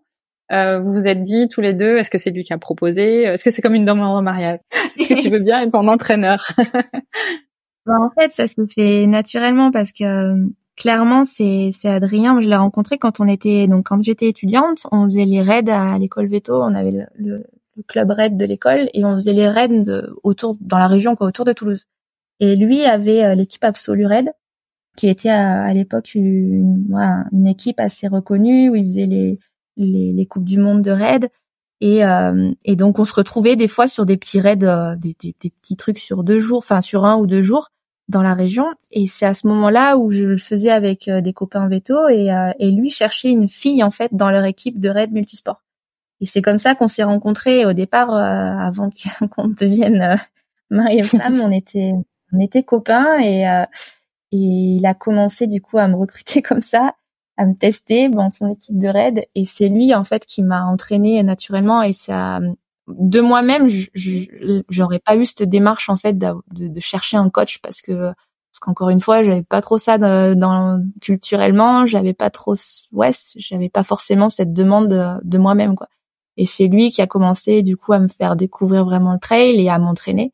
[0.52, 3.24] euh, vous vous êtes dit tous les deux, est-ce que c'est lui qui a proposé?
[3.24, 4.60] Est-ce que c'est comme une demande en mariage?
[4.98, 6.46] Est-ce que tu veux bien être mon entraîneur?
[7.86, 10.36] Bah, En fait, ça se fait naturellement parce que
[10.76, 12.42] clairement, c'est c'est Adrien.
[12.42, 15.98] Je l'ai rencontré quand on était donc quand j'étais étudiante, on faisait les raids à
[15.98, 16.62] l'école Veto.
[16.62, 17.46] On avait le, le,
[17.88, 21.28] club raid de l'école et on faisait les raids de, autour dans la région quoi,
[21.28, 21.86] autour de Toulouse.
[22.40, 24.32] Et lui avait euh, l'équipe Absolu Raid
[24.98, 29.40] qui était à, à l'époque une, voilà, une équipe assez reconnue où il faisait les
[29.78, 31.30] les, les coupes du monde de raid
[31.80, 35.16] et, euh, et donc on se retrouvait des fois sur des petits raids, euh, des,
[35.20, 37.70] des, petits trucs sur deux jours, enfin sur un ou deux jours
[38.08, 38.66] dans la région.
[38.92, 42.30] Et c'est à ce moment-là où je le faisais avec euh, des copains veto et,
[42.60, 45.64] et lui cherchait une fille en fait dans leur équipe de raid multisport.
[46.20, 48.90] Et c'est comme ça qu'on s'est rencontrés au départ, avant
[49.36, 50.18] qu'on devienne
[50.72, 51.40] mari et femme.
[51.42, 51.92] on était
[52.34, 53.46] on était copains et
[54.32, 56.96] Et il a commencé du coup à me recruter comme ça,
[57.38, 59.26] à me tester dans son équipe de raid.
[59.36, 61.82] Et c'est lui en fait qui m'a entraîné naturellement.
[61.82, 62.40] Et ça,
[62.88, 63.68] de moi-même,
[64.70, 68.14] j'aurais pas eu cette démarche en fait de, de, chercher un coach parce que
[68.52, 72.56] parce qu'encore une fois, j'avais pas trop ça dans, culturellement, j'avais pas trop
[72.94, 75.90] ouais, j'avais pas forcément cette demande de, de moi-même quoi.
[76.38, 79.60] Et c'est lui qui a commencé du coup à me faire découvrir vraiment le trail
[79.60, 80.32] et à m'entraîner.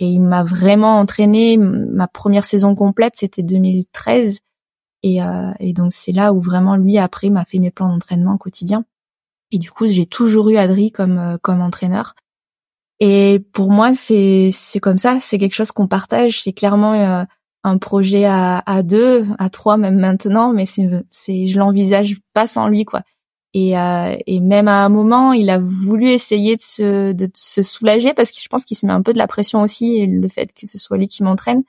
[0.00, 1.58] Et il m'a vraiment entraîné.
[1.58, 4.40] Ma première saison complète, c'était 2013.
[5.02, 8.36] Et, euh, et donc c'est là où vraiment lui après m'a fait mes plans d'entraînement
[8.36, 8.84] quotidien.
[9.50, 12.14] Et du coup j'ai toujours eu Adri comme euh, comme entraîneur.
[12.98, 16.42] Et pour moi c'est c'est comme ça, c'est quelque chose qu'on partage.
[16.42, 17.24] C'est clairement euh,
[17.64, 22.46] un projet à, à deux, à trois même maintenant, mais c'est c'est je l'envisage pas
[22.46, 23.02] sans lui quoi.
[23.52, 27.62] Et, euh, et même à un moment, il a voulu essayer de se, de se
[27.62, 30.28] soulager parce que je pense qu'il se met un peu de la pression aussi, le
[30.28, 31.64] fait que ce soit lui qui m'entraîne.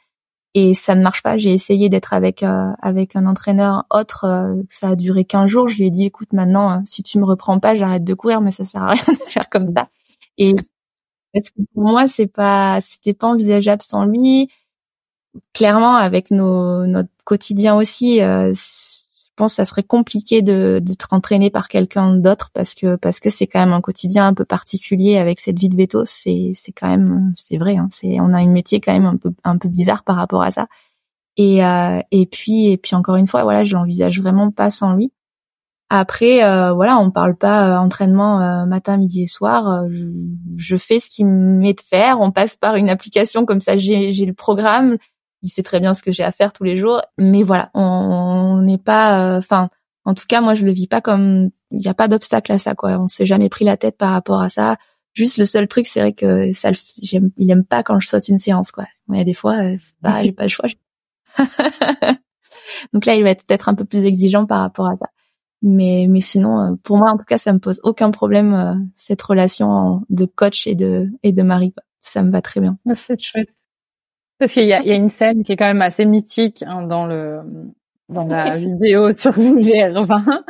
[0.54, 1.38] Et ça ne marche pas.
[1.38, 4.26] J'ai essayé d'être avec euh, avec un entraîneur autre.
[4.26, 5.67] Euh, ça a duré 15 jours.
[5.70, 8.41] Je lui ai dit, écoute, maintenant, euh, si tu me reprends pas, j'arrête de courir,
[8.41, 9.89] mais ça sert à rien de faire comme ça.
[10.38, 10.54] Et
[11.34, 14.50] parce que pour moi, c'est pas, c'était pas envisageable sans lui.
[15.54, 19.00] Clairement, avec nos, notre quotidien aussi, je
[19.36, 23.48] pense que ça serait compliqué d'être entraîné par quelqu'un d'autre parce que parce que c'est
[23.48, 26.04] quand même un quotidien un peu particulier avec cette vie de veto.
[26.06, 27.78] C'est c'est quand même c'est vrai.
[27.78, 30.44] Hein, c'est on a un métier quand même un peu un peu bizarre par rapport
[30.44, 30.67] à ça.
[31.38, 34.94] Et euh, et puis et puis encore une fois voilà, je l'envisage vraiment pas sans
[34.94, 35.12] lui.
[35.89, 39.89] Après euh, voilà, on parle pas euh, entraînement euh, matin, midi et soir.
[39.89, 40.06] Je,
[40.56, 42.22] je fais ce qu'il me met de faire.
[42.22, 43.78] On passe par une application comme ça.
[43.78, 44.98] J'ai j'ai le programme
[45.43, 47.01] il sait très bien ce que j'ai à faire tous les jours.
[47.17, 49.69] Mais voilà, on n'est pas, euh, enfin,
[50.06, 52.60] en tout cas, moi, je le vis pas comme, il n'y a pas d'obstacle à
[52.60, 52.99] ça, quoi.
[52.99, 54.77] On s'est jamais pris la tête par rapport à ça.
[55.13, 58.38] Juste le seul truc, c'est vrai que ça, il aime pas quand je saute une
[58.38, 58.86] séance, quoi.
[59.10, 59.58] Il y a des fois,
[60.01, 60.69] bah, j'ai pas le choix.
[62.93, 65.08] Donc là, il va être peut-être un peu plus exigeant par rapport à ça.
[65.62, 69.21] Mais, mais sinon, euh, pour moi, en tout cas, ça me pose aucun problème cette
[69.21, 71.73] relation de coach et de et de mari.
[72.01, 72.77] Ça me va très bien.
[72.95, 73.49] C'est chouette.
[74.41, 77.06] Parce qu'il y y a une scène qui est quand même assez mythique hein, dans
[77.06, 77.41] le
[78.10, 80.41] dans la vidéo sur GR20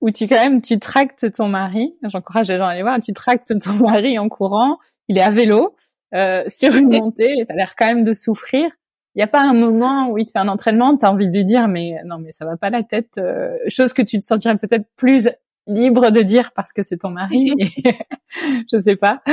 [0.00, 1.96] où tu quand même tu tractes ton mari.
[2.04, 3.00] J'encourage les gens à aller voir.
[3.00, 4.78] Tu tractes ton mari en courant.
[5.08, 5.74] Il est à vélo
[6.14, 8.70] euh, sur une montée et t'as l'air quand même de souffrir.
[9.16, 11.36] Il n'y a pas un moment où il te fait un entraînement, t'as envie de
[11.36, 13.18] lui dire mais non mais ça va pas la tête.
[13.18, 15.28] Euh, chose que tu te sentirais peut-être plus
[15.66, 17.50] libre de dire parce que c'est ton mari.
[18.72, 19.24] je sais pas.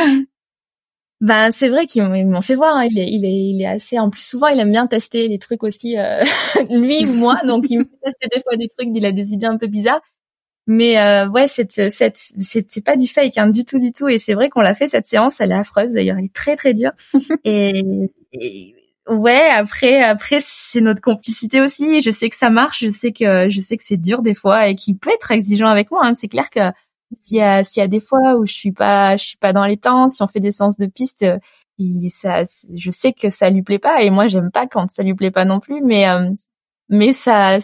[1.19, 2.77] Ben c'est vrai qu'ils m'ont fait voir.
[2.77, 2.87] Hein.
[2.91, 3.97] Il est, il est, il est assez.
[3.97, 6.23] En plus souvent, il aime bien tester les trucs aussi, euh,
[6.69, 7.39] lui ou moi.
[7.45, 8.89] Donc il me tester des fois des trucs.
[8.93, 10.01] Il a des idées un peu bizarres.
[10.67, 14.09] Mais euh, ouais, cette, cette, c'est pas du fake, hein, du tout, du tout.
[14.09, 15.41] Et c'est vrai qu'on l'a fait cette séance.
[15.41, 16.17] Elle est affreuse d'ailleurs.
[16.19, 16.91] Elle est très, très dure.
[17.45, 17.83] et,
[19.09, 22.01] ouais, après, après, c'est notre complicité aussi.
[22.01, 22.81] Je sais que ça marche.
[22.83, 25.67] Je sais que, je sais que c'est dur des fois et qu'il peut être exigeant
[25.69, 26.05] avec moi.
[26.05, 26.15] Hein.
[26.15, 26.59] C'est clair que
[27.19, 29.53] s'il y a s'il y a des fois où je suis pas je suis pas
[29.53, 31.39] dans les temps, si on fait des séances de piste, euh,
[31.77, 32.43] il, ça
[32.75, 35.31] je sais que ça lui plaît pas et moi j'aime pas quand ça lui plaît
[35.31, 36.31] pas non plus mais euh,
[36.89, 37.57] mais ça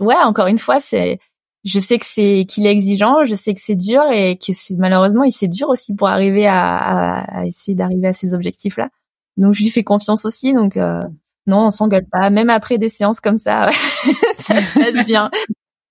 [0.00, 1.18] ouais encore une fois c'est
[1.64, 4.76] je sais que c'est qu'il est exigeant, je sais que c'est dur et que c'est
[4.76, 8.88] malheureusement il c'est dur aussi pour arriver à, à, essayer d'arriver à ces objectifs là.
[9.36, 11.02] Donc je lui fais confiance aussi donc euh,
[11.46, 13.70] non, on s'engueule pas même après des séances comme ça.
[14.38, 15.30] ça se passe bien.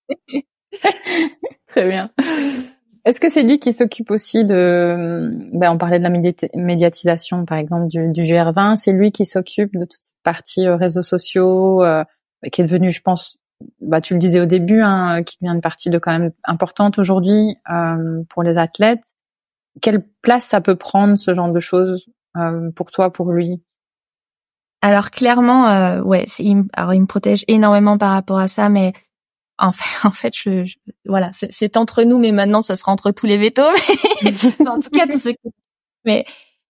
[1.67, 2.12] Très bien.
[3.10, 6.12] Est-ce que c'est lui qui s'occupe aussi de, ben on parlait de la
[6.54, 10.76] médiatisation par exemple du, du GR20, c'est lui qui s'occupe de toute cette partie euh,
[10.76, 12.04] réseaux sociaux, euh,
[12.52, 13.39] qui est devenu, je pense,
[13.82, 17.00] bah tu le disais au début, hein, qui devient une partie de quand même importante
[17.00, 19.02] aujourd'hui euh, pour les athlètes.
[19.82, 22.06] Quelle place ça peut prendre ce genre de choses
[22.38, 23.63] euh, pour toi, pour lui?
[24.84, 28.93] Alors clairement, euh, ouais, il, il me protège énormément par rapport à ça, mais
[29.60, 30.74] en fait, en fait, je,
[31.06, 33.62] voilà, c'est entre nous, mais maintenant, ça sera entre tous les vétos.
[34.65, 35.30] en tout cas, tout ce
[36.06, 36.26] mais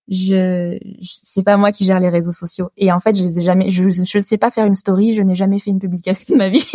[0.07, 2.71] je, c'est pas moi qui gère les réseaux sociaux.
[2.77, 5.21] Et en fait, je les ai jamais, je, ne sais pas faire une story, je
[5.21, 6.67] n'ai jamais fait une publication de ma vie.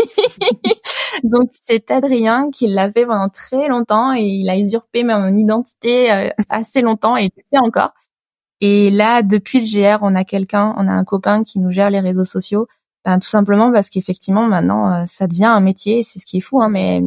[1.24, 6.12] Donc, c'est Adrien qui l'a fait pendant très longtemps et il a usurpé mon identité
[6.12, 7.92] euh, assez longtemps et fait encore.
[8.60, 11.90] Et là, depuis le GR, on a quelqu'un, on a un copain qui nous gère
[11.90, 12.68] les réseaux sociaux.
[13.04, 16.40] Ben, tout simplement parce qu'effectivement maintenant euh, ça devient un métier, c'est ce qui est
[16.40, 17.02] fou, hein, mais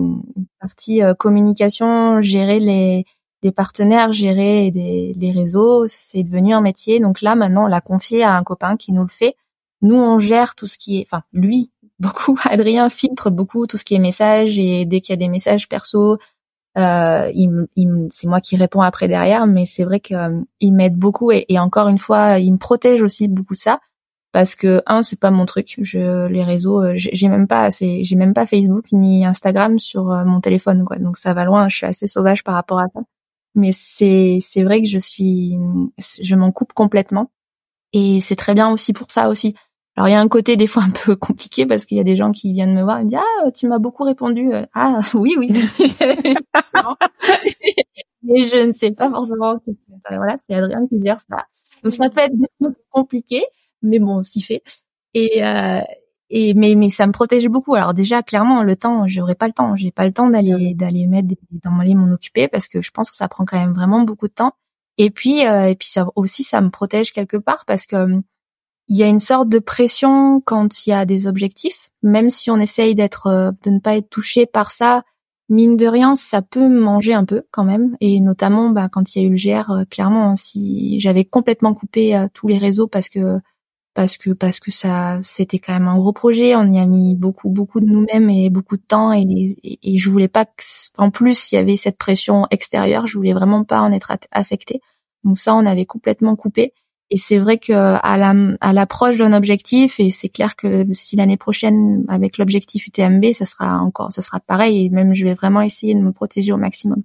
[0.59, 3.05] partie euh, communication, gérer les,
[3.41, 6.99] des partenaires, gérer des, les réseaux, c'est devenu un métier.
[6.99, 9.35] Donc là maintenant on l'a confié à un copain qui nous le fait.
[9.81, 13.85] Nous on gère tout ce qui est, enfin lui beaucoup, Adrien filtre beaucoup tout ce
[13.85, 16.19] qui est messages et dès qu'il y a des messages perso,
[16.77, 21.31] euh, il, il, c'est moi qui réponds après derrière, mais c'est vrai qu'il m'aide beaucoup
[21.31, 23.79] et, et, encore une fois, il me protège aussi beaucoup de ça
[24.37, 25.79] parce que un c'est pas mon truc.
[25.81, 30.25] Je les réseaux, euh, j'ai même pas j'ai même pas Facebook ni Instagram sur euh,
[30.25, 30.99] mon téléphone quoi.
[30.99, 31.69] Donc ça va loin.
[31.69, 32.99] Je suis assez sauvage par rapport à ça.
[33.55, 35.57] Mais c'est c'est vrai que je suis
[35.97, 37.31] je m'en coupe complètement
[37.93, 39.55] et c'est très bien aussi pour ça aussi.
[39.95, 42.03] Alors il y a un côté des fois un peu compliqué parce qu'il y a
[42.03, 44.99] des gens qui viennent me voir et me disent ah tu m'as beaucoup répondu ah
[45.15, 45.47] oui oui
[48.21, 49.55] mais je ne sais pas forcément
[50.07, 51.47] voilà c'est Adrien qui gère ça
[51.83, 52.35] donc ça peut être
[52.91, 53.41] compliqué
[53.81, 54.63] mais bon s'y fait.
[55.13, 55.81] Et euh,
[56.29, 57.75] et mais mais ça me protège beaucoup.
[57.75, 59.75] Alors déjà clairement le temps j'aurais pas le temps.
[59.75, 63.11] J'ai pas le temps d'aller d'aller mettre dans aller m'en occuper parce que je pense
[63.11, 64.53] que ça prend quand même vraiment beaucoup de temps.
[64.97, 68.21] Et puis euh, et puis ça aussi ça me protège quelque part parce que
[68.87, 72.49] il y a une sorte de pression quand il y a des objectifs, même si
[72.49, 75.03] on essaye d'être, euh, de ne pas être touché par ça.
[75.49, 79.21] Mine de rien, ça peut manger un peu quand même, et notamment bah, quand il
[79.21, 82.57] y a eu le GR, euh, clairement, hein, si j'avais complètement coupé euh, tous les
[82.57, 83.39] réseaux parce que
[83.97, 87.15] parce que parce que ça c'était quand même un gros projet, on y a mis
[87.15, 89.23] beaucoup beaucoup de nous-mêmes et beaucoup de temps, et,
[89.63, 90.45] et, et je voulais pas
[90.95, 94.81] qu'en plus il y avait cette pression extérieure, je voulais vraiment pas en être affecté.
[95.23, 96.73] Donc ça, on avait complètement coupé.
[97.09, 102.05] Et c'est vrai que à l'approche d'un objectif, et c'est clair que si l'année prochaine
[102.07, 104.85] avec l'objectif UTMB, ça sera encore, ça sera pareil.
[104.85, 107.01] Et même je vais vraiment essayer de me protéger au maximum.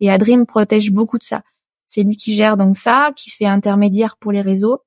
[0.00, 1.42] Et Adrim protège beaucoup de ça.
[1.88, 4.82] C'est lui qui gère donc ça, qui fait intermédiaire pour les réseaux.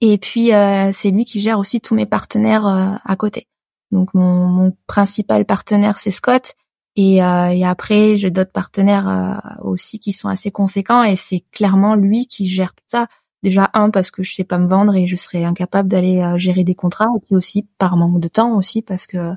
[0.00, 3.46] Et puis euh, c'est lui qui gère aussi tous mes partenaires euh, à côté.
[3.90, 6.54] Donc mon, mon principal partenaire c'est Scott.
[6.96, 11.02] Et, euh, et après j'ai d'autres partenaires aussi qui sont assez conséquents.
[11.02, 13.06] Et c'est clairement lui qui gère tout ça
[13.42, 16.38] Déjà un parce que je sais pas me vendre et je serais incapable d'aller euh,
[16.38, 19.32] gérer des contrats et puis aussi par manque de temps aussi parce que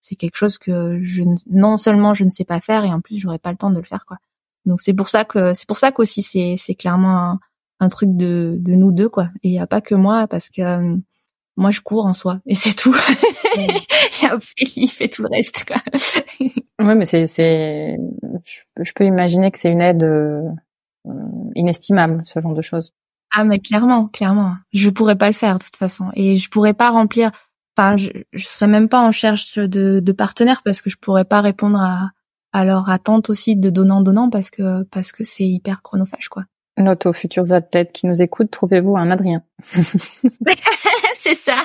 [0.00, 3.16] c'est quelque chose que je non seulement je ne sais pas faire et en plus
[3.16, 4.18] j'aurais pas le temps de le faire quoi.
[4.66, 7.40] Donc c'est pour ça que c'est pour ça qu'aussi c'est c'est clairement un,
[7.88, 9.30] truc de de nous deux quoi.
[9.42, 10.96] Et il y a pas que moi parce que euh,
[11.56, 12.94] moi je cours en soi et c'est tout.
[13.56, 15.76] et après il fait tout le reste quoi.
[16.84, 17.96] ouais mais c'est c'est
[18.44, 20.42] je, peux imaginer que c'est une aide euh,
[21.54, 22.92] inestimable ce genre de choses.
[23.32, 26.74] Ah mais clairement, clairement, je pourrais pas le faire de toute façon et je pourrais
[26.74, 27.30] pas remplir.
[27.76, 31.26] Enfin, je, je serais même pas en recherche de, de partenaires parce que je pourrais
[31.26, 32.12] pas répondre à,
[32.52, 36.44] à leur attente aussi de donnant donnant parce que parce que c'est hyper chronophage quoi.
[36.78, 39.42] Note aux futurs athlètes qui nous écoutent, trouvez-vous un Adrien?
[41.14, 41.56] c'est ça,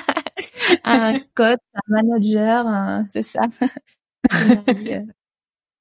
[0.84, 3.42] un coach, un manager, c'est ça.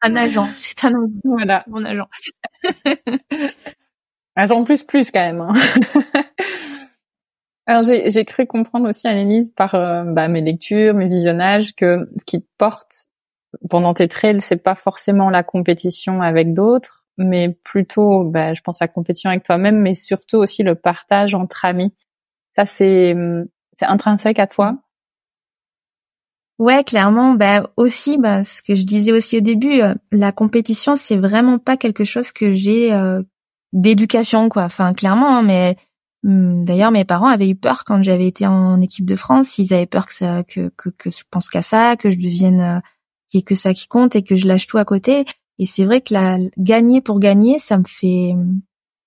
[0.02, 0.91] un agent, c'est un
[1.24, 2.08] voilà mon agent.
[4.36, 5.41] En plus plus quand même.
[5.41, 5.54] Hein.
[7.67, 12.26] Alors j'ai cru comprendre aussi, Annelise, par euh, bah, mes lectures, mes visionnages, que ce
[12.26, 13.06] qui te porte
[13.70, 18.80] pendant tes trails, c'est pas forcément la compétition avec d'autres, mais plutôt, bah, je pense,
[18.80, 21.93] la compétition avec toi-même, mais surtout aussi le partage entre amis.
[22.56, 23.15] Ça, c'est
[23.74, 24.78] c'est intrinsèque à toi?
[26.60, 27.34] Ouais, clairement.
[27.34, 31.58] Bah aussi, bah, ce que je disais aussi au début, euh, la compétition, c'est vraiment
[31.58, 33.24] pas quelque chose que j'ai euh,
[33.74, 35.78] d'éducation quoi enfin clairement hein, mais
[36.24, 39.74] hmm, d'ailleurs mes parents avaient eu peur quand j'avais été en équipe de France ils
[39.74, 42.80] avaient peur que ça que que, que je pense qu'à ça que je devienne euh,
[43.30, 45.26] qu'il y ait que ça qui compte et que je lâche tout à côté
[45.60, 48.34] et c'est vrai que la gagner pour gagner ça me fait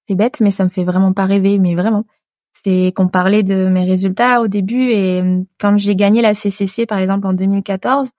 [0.08, 2.04] c'est bête mais ça me fait vraiment pas rêver mais vraiment.
[2.52, 5.22] C'est qu'on parlait de mes résultats au début et
[5.58, 8.10] quand j'ai gagné la CCC par exemple en 2014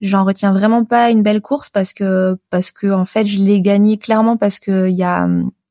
[0.00, 3.60] j'en retiens vraiment pas une belle course parce que parce que en fait je l'ai
[3.62, 5.28] gagné clairement parce que il y a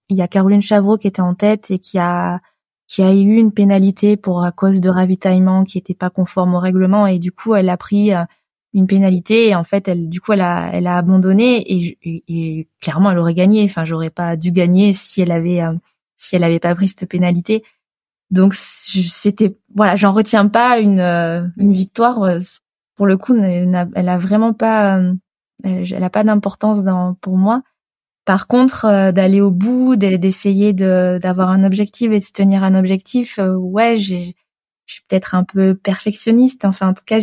[0.10, 2.40] il y a Caroline Chavreau qui était en tête et qui a
[2.88, 6.60] qui a eu une pénalité pour à cause de ravitaillement qui était pas conforme au
[6.60, 8.12] règlement et du coup elle a pris
[8.74, 12.68] une pénalité et en fait elle du coup elle a elle a abandonné et, et,
[12.82, 13.64] clairement elle aurait gagné.
[13.64, 15.74] Enfin j'aurais pas dû gagner si elle avait euh,
[16.16, 17.64] si elle avait pas pris cette pénalité.
[18.32, 22.20] Donc c'était voilà j'en retiens pas une euh, une victoire
[22.96, 25.00] pour le coup elle a, elle a vraiment pas
[25.64, 27.64] elle, a pas d'importance dans pour moi.
[28.26, 32.64] Par contre, euh, d'aller au bout, d'essayer de d'avoir un objectif et de se tenir
[32.64, 34.36] un objectif, euh, ouais, j'ai,
[34.86, 36.66] je suis peut-être un peu perfectionniste.
[36.66, 37.20] Enfin, en tout cas,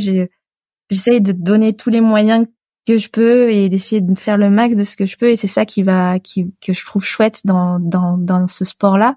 [0.91, 2.47] j'essaye de donner tous les moyens
[2.87, 5.31] que je peux et d'essayer de faire le max de ce que je peux.
[5.31, 9.17] Et c'est ça qui va, qui que je trouve chouette dans dans dans ce sport-là.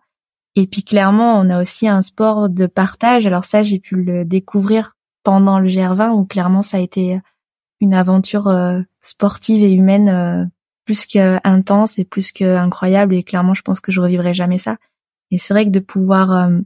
[0.56, 3.28] Et puis clairement, on a aussi un sport de partage.
[3.28, 7.20] Alors ça, j'ai pu le découvrir pendant le GR20 où clairement ça a été
[7.82, 10.50] une aventure euh, sportive et humaine
[10.86, 14.58] plus que intense et plus que incroyable et clairement je pense que je revivrai jamais
[14.58, 14.78] ça
[15.30, 16.60] et c'est vrai que de pouvoir euh,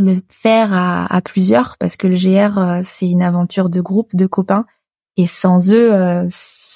[0.00, 4.26] le faire à, plusieurs parce que le GR euh, c'est une aventure de groupe de
[4.26, 4.66] copains
[5.16, 6.28] et sans eux euh,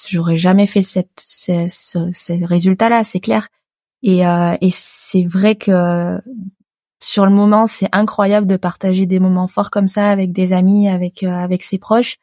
[0.07, 3.47] j'aurais jamais fait cette ce, ce, résultat là c'est clair
[4.03, 6.19] et, et c'est vrai que
[7.01, 10.87] sur le moment, c'est incroyable de partager des moments forts comme ça avec des amis,
[10.87, 12.17] avec avec ses proches.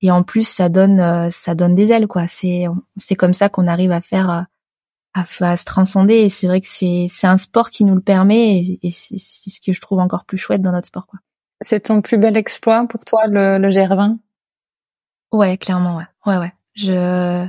[0.00, 2.26] Et en plus, ça donne ça donne des ailes, quoi.
[2.28, 4.46] C'est c'est comme ça qu'on arrive à faire
[5.14, 5.24] à,
[5.56, 6.14] se transcender.
[6.14, 9.18] Et c'est vrai que c'est c'est un sport qui nous le permet, et, et c'est
[9.18, 11.20] ce que je trouve encore plus chouette dans notre sport, quoi.
[11.60, 14.18] C'est ton plus bel exploit pour toi, le, le GR20
[15.32, 16.04] Ouais, clairement, ouais.
[16.26, 16.52] Ouais, ouais.
[16.74, 17.46] Je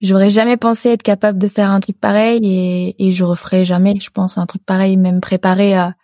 [0.00, 3.98] j'aurais jamais pensé être capable de faire un truc pareil et, et je referai jamais,
[3.98, 5.74] je pense, un truc pareil, même préparé.
[5.74, 5.94] à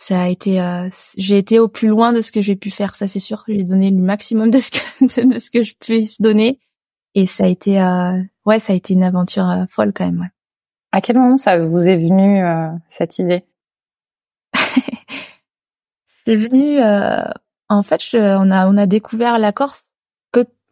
[0.00, 2.94] ça a été, euh, j'ai été au plus loin de ce que j'ai pu faire,
[2.94, 3.44] ça c'est sûr.
[3.46, 6.58] J'ai donné le maximum de ce que de, ce que je puisse donner
[7.14, 8.18] et ça a été, euh,
[8.50, 10.20] ouais, ça a été une aventure euh, folle quand même.
[10.20, 10.30] Ouais.
[10.92, 12.42] À quel moment ça vous est venu
[12.88, 13.44] cette idée?
[16.24, 16.80] C'est venu,
[17.68, 19.90] en fait, on a on a découvert la Corse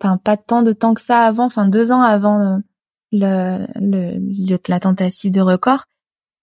[0.00, 2.58] enfin pas tant de temps que ça avant, enfin deux ans avant euh,
[3.12, 5.84] le, le, la tentative de record.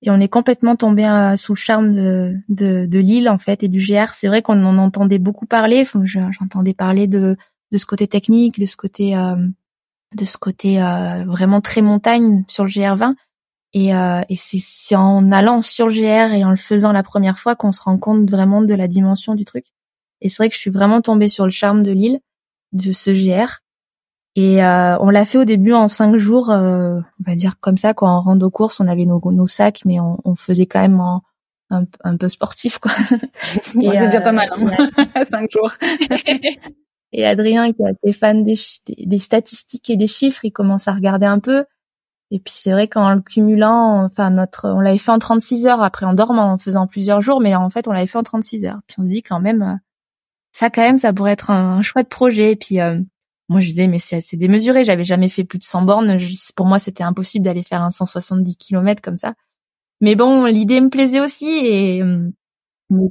[0.02, 3.64] Et on est complètement tombé euh, sous le charme de, de, de l'île en fait
[3.64, 4.10] et du GR.
[4.14, 5.84] C'est vrai qu'on en entendait beaucoup parler.
[6.04, 7.38] J'entendais parler de,
[7.72, 9.36] de ce côté technique, de ce côté euh,
[10.14, 10.80] de ce côté
[11.26, 13.16] vraiment très montagne sur le GR20.
[13.74, 17.56] Et, et c'est en allant sur le GR et en le faisant la première fois
[17.56, 19.66] qu'on se rend compte vraiment de la dimension du truc.
[20.22, 22.20] Et c'est vrai que je suis vraiment tombée sur le charme de l'île
[22.72, 23.60] de ce GR.
[24.36, 27.78] Et euh, on l'a fait au début en cinq jours, euh, on va dire comme
[27.78, 28.10] ça, quoi.
[28.10, 31.22] En rando course, on avait nos, nos sacs, mais on, on faisait quand même un,
[32.04, 32.92] un, peu sportif, quoi.
[33.42, 35.72] c'est déjà pas mal, hein cinq jours.
[37.18, 38.58] et Adrien, qui est fan des,
[39.20, 41.64] statistiques et des chiffres, il commence à regarder un peu.
[42.30, 45.82] Et puis c'est vrai qu'en le cumulant, enfin notre, on l'avait fait en 36 heures,
[45.82, 48.66] après en dormant, en faisant plusieurs jours, mais en fait on l'avait fait en 36
[48.66, 48.80] heures.
[48.88, 49.76] Puis on se dit quand même, euh,
[50.52, 52.52] ça quand même, ça pourrait être un, chouette projet.
[52.52, 53.00] Et puis euh,
[53.48, 56.18] moi je disais mais c'est démesuré, j'avais jamais fait plus de 100 bornes.
[56.56, 59.36] pour moi c'était impossible d'aller faire un 170 km comme ça.
[60.02, 62.30] Mais bon, l'idée me plaisait aussi et euh,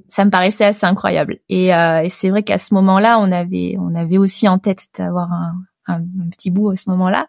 [0.08, 1.38] ça me paraissait assez incroyable.
[1.48, 4.86] Et, euh, et c'est vrai qu'à ce moment-là, on avait on avait aussi en tête
[4.96, 5.54] d'avoir un,
[5.86, 6.00] un,
[6.30, 7.26] petit bout à ce moment-là.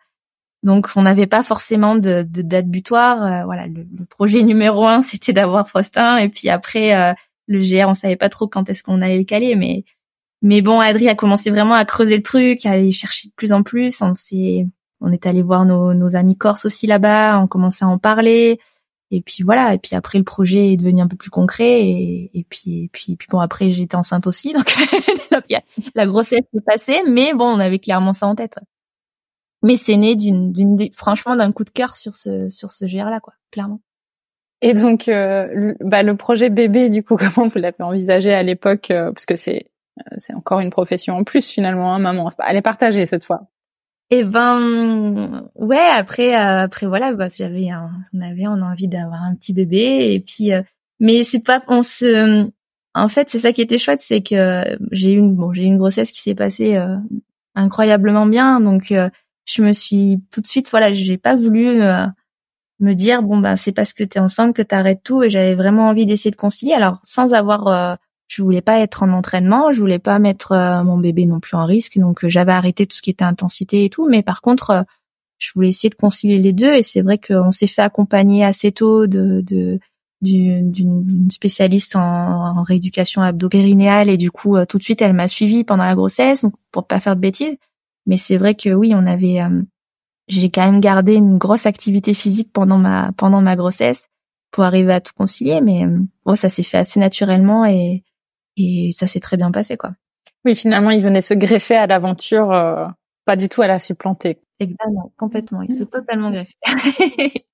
[0.63, 3.45] Donc on n'avait pas forcément de, de date butoir.
[3.45, 7.15] voilà, le, projet numéro un c'était d'avoir Faustin et puis après
[7.47, 9.83] le GR, on savait pas trop quand est-ce qu'on allait le caler, mais
[10.41, 13.51] mais bon, Adri a commencé vraiment à creuser le truc, à aller chercher de plus
[13.51, 14.01] en plus.
[14.03, 14.67] On s'est,
[15.01, 18.59] on est allé voir nos, nos amis corses aussi là-bas, on commençait à en parler.
[19.11, 19.73] Et puis voilà.
[19.73, 21.81] Et puis après, le projet est devenu un peu plus concret.
[21.81, 24.53] Et, et puis, et puis, puis bon, après, j'étais enceinte aussi,
[25.31, 25.53] donc,
[25.95, 27.01] la grossesse est passée.
[27.07, 28.57] Mais bon, on avait clairement ça en tête.
[29.63, 33.09] Mais c'est né d'une, d'une, franchement, d'un coup de cœur sur ce, sur ce GR
[33.09, 33.81] là, quoi, clairement.
[34.61, 38.43] Et donc, euh, le, bah, le projet bébé, du coup, comment vous l'avez envisagé à
[38.43, 42.29] l'époque euh, Parce que c'est euh, c'est encore une profession en plus finalement, hein, maman.
[42.47, 43.47] Elle est partagée cette fois.
[44.11, 47.69] Eh ben ouais après euh, après voilà bah, j'avais
[48.13, 50.61] on avait on a envie d'avoir un petit bébé et puis euh,
[50.99, 52.47] mais c'est pas on se
[52.93, 55.77] en fait c'est ça qui était chouette c'est que j'ai eu une bon j'ai une
[55.79, 56.77] grossesse qui s'est passée
[57.55, 58.59] incroyablement bien.
[58.59, 58.93] Donc
[59.45, 61.81] je me suis tout de suite voilà j'ai pas voulu
[62.79, 65.87] me dire bon ben c'est parce que t'es enceinte que t'arrêtes tout et j'avais vraiment
[65.89, 66.73] envie d'essayer de concilier.
[66.73, 67.97] Alors sans avoir
[68.27, 71.55] je voulais pas être en entraînement, je voulais pas mettre euh, mon bébé non plus
[71.55, 74.07] en risque, donc euh, j'avais arrêté tout ce qui était intensité et tout.
[74.09, 74.83] Mais par contre, euh,
[75.37, 78.71] je voulais essayer de concilier les deux et c'est vrai qu'on s'est fait accompagner assez
[78.71, 79.79] tôt de, de
[80.21, 85.63] d'une spécialiste en, en, rééducation abdo-périnéale et du coup tout de suite elle m'a suivi
[85.63, 87.57] pendant la grossesse donc pour pas faire de bêtises
[88.07, 89.41] mais c'est vrai que oui on avait
[90.27, 94.07] j'ai quand même gardé une grosse activité physique pendant ma pendant ma grossesse
[94.51, 95.85] pour arriver à tout concilier mais
[96.25, 98.03] bon ça s'est fait assez naturellement et
[98.57, 99.91] et ça s'est très bien passé quoi.
[100.45, 102.85] Oui, finalement, il venait se greffer à l'aventure, euh,
[103.25, 104.39] pas du tout à la supplanter.
[104.59, 105.63] Exactement, complètement.
[105.63, 106.53] Il s'est totalement greffé.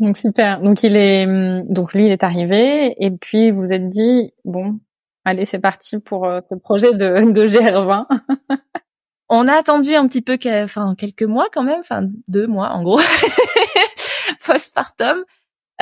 [0.00, 0.60] donc super.
[0.60, 1.26] Donc il est,
[1.64, 4.80] donc lui, il est arrivé, et puis vous êtes dit, bon,
[5.24, 8.06] allez, c'est parti pour euh, ce projet de, de GR20.
[9.30, 12.82] On a attendu un petit peu, enfin quelques mois quand même, enfin deux mois en
[12.82, 13.00] gros,
[14.46, 15.24] postpartum.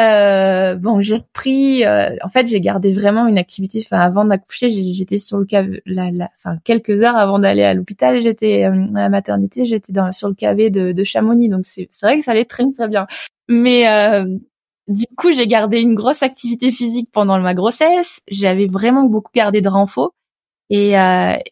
[0.00, 1.84] Euh, bon, j'ai repris.
[1.84, 3.82] Euh, en fait, j'ai gardé vraiment une activité.
[3.84, 5.82] Enfin, avant d'accoucher, j'étais sur le cavé.
[5.84, 9.64] La, la, enfin, quelques heures avant d'aller à l'hôpital, j'étais euh, à la maternité.
[9.64, 11.48] J'étais dans sur le cavé de, de Chamonix.
[11.48, 13.06] Donc, c'est vrai que ça allait très très bien.
[13.48, 14.24] Mais euh,
[14.88, 18.22] du coup, j'ai gardé une grosse activité physique pendant ma grossesse.
[18.30, 20.14] J'avais vraiment beaucoup gardé de renfort.
[20.70, 20.92] Et,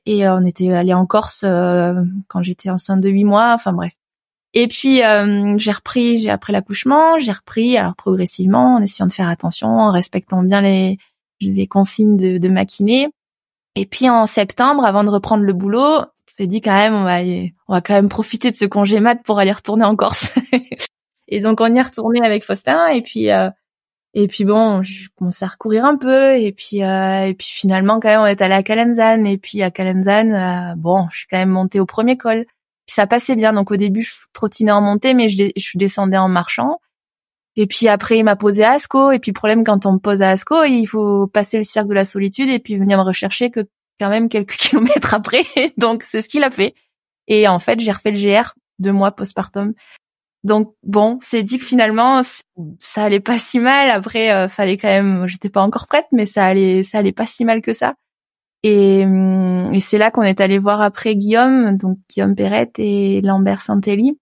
[0.06, 1.44] et on était allé en Corse
[2.28, 3.52] quand j'étais enceinte de huit mois.
[3.52, 3.92] Enfin bref,
[4.54, 9.12] et puis euh, j'ai repris, j'ai après l'accouchement, j'ai repris alors progressivement en essayant de
[9.12, 10.98] faire attention, en respectant bien les
[11.40, 12.64] les consignes de, de ma
[13.76, 16.04] Et puis en septembre, avant de reprendre le boulot,
[16.40, 19.00] s'est dit quand même on va aller, on va quand même profiter de ce congé
[19.00, 20.34] mat pour aller retourner en Corse.
[21.28, 23.50] et donc on y est retourné avec Faustin et puis euh,
[24.14, 28.00] Et puis bon, je commençais à recourir un peu et puis euh, et puis finalement
[28.00, 31.26] quand même on est allé à Calenzane et puis à Calenzane euh, bon, je suis
[31.28, 32.46] quand même montée au premier col.
[32.90, 36.16] Puis ça passait bien donc au début je trottinais en montée mais je, je descendais
[36.16, 36.80] en marchant.
[37.54, 40.22] Et puis après il m'a posé à Asco et puis problème quand on me pose
[40.22, 43.50] à Asco, il faut passer le cirque de la solitude et puis venir me rechercher
[43.50, 43.60] que
[44.00, 45.44] quand même quelques kilomètres après.
[45.76, 46.74] donc c'est ce qu'il a fait.
[47.28, 49.74] Et en fait, j'ai refait le GR deux mois postpartum
[50.42, 52.22] donc bon, c'est dit que finalement
[52.78, 53.90] ça allait pas si mal.
[53.90, 57.26] Après, euh, fallait quand même, j'étais pas encore prête, mais ça allait, ça allait pas
[57.26, 57.94] si mal que ça.
[58.62, 63.20] Et, hum, et c'est là qu'on est allé voir après Guillaume, donc Guillaume Perrette et
[63.22, 64.18] Lambert Santelli.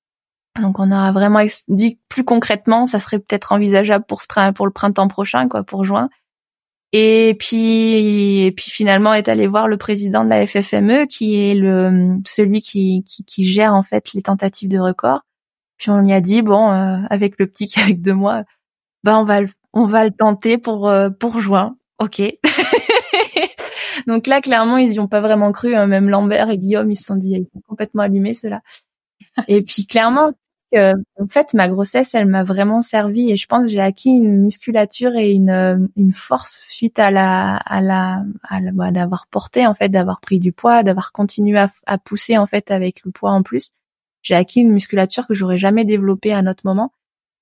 [0.61, 4.72] Donc on aura vraiment dit plus concrètement, ça serait peut-être envisageable pour ce pour le
[4.72, 6.09] printemps prochain, quoi, pour juin.
[6.93, 11.55] Et puis, et puis finalement, est allé voir le président de la FFME, qui est
[11.55, 15.20] le celui qui, qui, qui gère en fait les tentatives de record
[15.78, 18.45] puis on y a dit bon, euh, avec le petit qui est avec deux mois,
[19.05, 21.76] ben on va le, on va le tenter pour euh, pour juin.
[21.99, 22.20] Ok.
[24.09, 25.76] Donc là, clairement, ils y ont pas vraiment cru.
[25.76, 25.86] Hein.
[25.86, 28.62] Même Lambert et Guillaume, ils se sont dit, ils sont complètement allumés, ceux-là.
[29.48, 30.32] Et puis clairement,
[30.74, 34.11] euh, en fait, ma grossesse, elle m'a vraiment servi et je pense que j'ai acquis
[34.11, 39.28] une musculature et une une force suite à la à la, à la bah, d'avoir
[39.28, 43.02] porté en fait, d'avoir pris du poids, d'avoir continué à, à pousser en fait avec
[43.04, 43.72] le poids en plus
[44.22, 46.92] j'ai acquis une musculature que j'aurais jamais développée à un autre moment.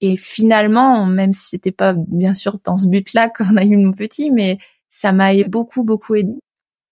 [0.01, 3.93] Et finalement, même si c'était pas bien sûr dans ce but-là qu'on a eu mon
[3.93, 4.59] petit, mais
[4.89, 6.35] ça m'a beaucoup beaucoup aidé.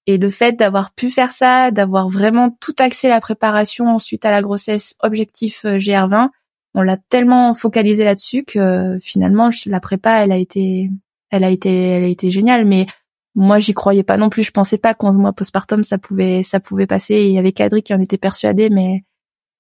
[0.07, 4.31] Et le fait d'avoir pu faire ça, d'avoir vraiment tout axé la préparation ensuite à
[4.31, 6.29] la grossesse, objectif euh, GR20,
[6.75, 10.91] on l'a tellement focalisé là-dessus que finalement la prépa, elle a été,
[11.31, 12.65] elle a été, elle a été géniale.
[12.67, 12.87] Mais
[13.35, 14.43] moi, j'y croyais pas non plus.
[14.43, 17.15] Je pensais pas qu'en mois postpartum ça pouvait, ça pouvait passer.
[17.15, 19.05] Et il y avait Kadri qui en était persuadé, mais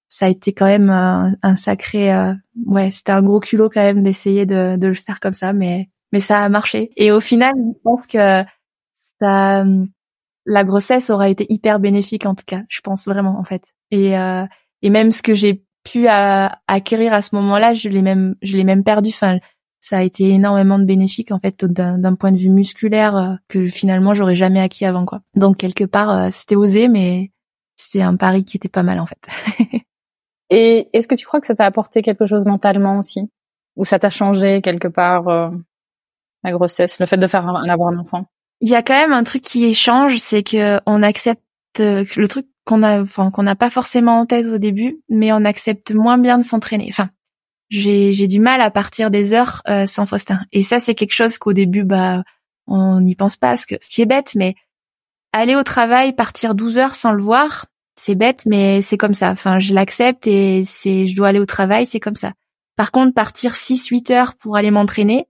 [0.09, 2.33] ça a été quand même un, sacré euh,
[2.67, 5.89] ouais c'était un gros culot quand même d'essayer de, de le faire comme ça mais
[6.13, 8.45] mais ça a marché et au final je pense que
[9.21, 9.65] ça
[10.47, 13.73] la grossesse aura été hyper bénéfique en tout cas je pense vraiment en fait.
[13.91, 14.45] Et euh,
[14.83, 18.65] et même ce que j'ai pu acquérir à ce moment-là je l'ai même je l'ai
[18.65, 19.11] même perdu.
[19.11, 19.39] Enfin
[19.81, 23.67] ça a été énormément de bénéfiques en fait d'un point de vue musculaire euh, que
[23.67, 25.21] finalement j'aurais jamais acquis avant quoi.
[25.37, 27.31] Donc quelque part c'était osé mais
[27.77, 29.29] c'était un pari qui était pas mal en fait.
[30.51, 33.31] Et est-ce que tu crois que ça t'a apporté quelque chose mentalement aussi?
[33.77, 35.51] Ou ça t'a changé quelque part euh,
[36.45, 38.27] la grossesse, le fait de faire un, avoir un enfant?
[38.61, 41.41] Il y a quand même un truc qui change, c'est que on accepte
[41.81, 45.45] euh, le truc qu'on a, qu'on n'a pas forcément en tête au début, mais on
[45.45, 46.87] accepte moins bien de s'entraîner.
[46.89, 47.11] Enfin,
[47.69, 50.41] j'ai du mal à partir des heures euh, sans Faustin.
[50.53, 52.23] Et ça, c'est quelque chose qu'au début, bah,
[52.67, 54.55] on n'y pense pas, ce qui est bête, mais
[55.33, 59.31] aller au travail, partir 12 heures sans le voir, c'est bête, mais c'est comme ça.
[59.31, 62.33] Enfin, je l'accepte et c'est, je dois aller au travail, c'est comme ça.
[62.77, 65.27] Par contre, partir 6-8 heures pour aller m'entraîner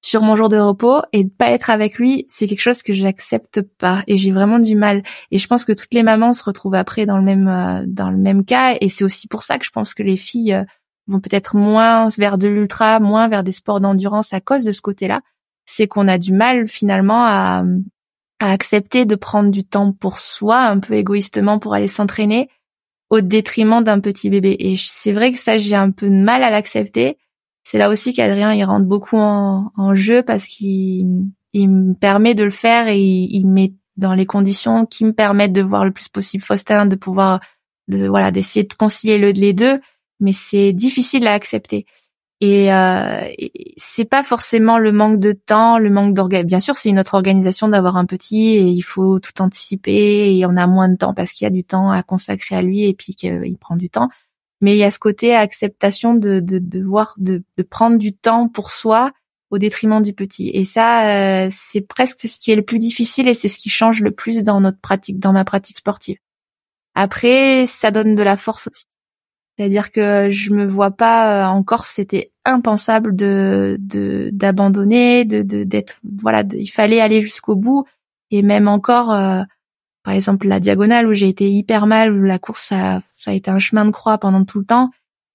[0.00, 2.94] sur mon jour de repos et ne pas être avec lui, c'est quelque chose que
[2.94, 5.02] j'accepte pas et j'ai vraiment du mal.
[5.30, 8.10] Et je pense que toutes les mamans se retrouvent après dans le même euh, dans
[8.10, 10.64] le même cas et c'est aussi pour ça que je pense que les filles euh,
[11.08, 14.80] vont peut-être moins vers de l'ultra, moins vers des sports d'endurance à cause de ce
[14.80, 15.20] côté-là.
[15.64, 17.64] C'est qu'on a du mal finalement à,
[18.40, 22.48] à accepter de prendre du temps pour soi, un peu égoïstement pour aller s'entraîner,
[23.10, 24.56] au détriment d'un petit bébé.
[24.58, 27.18] Et c'est vrai que ça, j'ai un peu de mal à l'accepter.
[27.70, 32.42] C'est là aussi qu'Adrien, il rentre beaucoup en, jeu parce qu'il il me permet de
[32.42, 36.08] le faire et il, met dans les conditions qui me permettent de voir le plus
[36.08, 37.40] possible Faustin, de pouvoir,
[37.88, 39.82] de, voilà, d'essayer de concilier le, les deux.
[40.18, 41.84] Mais c'est difficile à accepter.
[42.40, 43.28] Et, euh,
[43.76, 46.46] c'est pas forcément le manque de temps, le manque d'organisation.
[46.46, 50.46] Bien sûr, c'est une autre organisation d'avoir un petit et il faut tout anticiper et
[50.46, 52.84] on a moins de temps parce qu'il y a du temps à consacrer à lui
[52.84, 54.08] et puis qu'il prend du temps.
[54.60, 58.12] Mais il y a ce côté acceptation de de, de voir de, de prendre du
[58.12, 59.12] temps pour soi
[59.50, 60.50] au détriment du petit.
[60.52, 63.70] Et ça, euh, c'est presque ce qui est le plus difficile et c'est ce qui
[63.70, 66.18] change le plus dans notre pratique, dans ma pratique sportive.
[66.94, 68.84] Après, ça donne de la force aussi.
[69.56, 73.76] C'est-à-dire que je me vois pas euh, encore, c'était impensable de
[74.32, 77.84] d'abandonner, de d'être voilà, il fallait aller jusqu'au bout
[78.30, 79.42] et même encore euh,
[80.02, 83.34] par exemple la diagonale où j'ai été hyper mal, où la course ça, ça a
[83.34, 84.90] été un chemin de croix pendant tout le temps.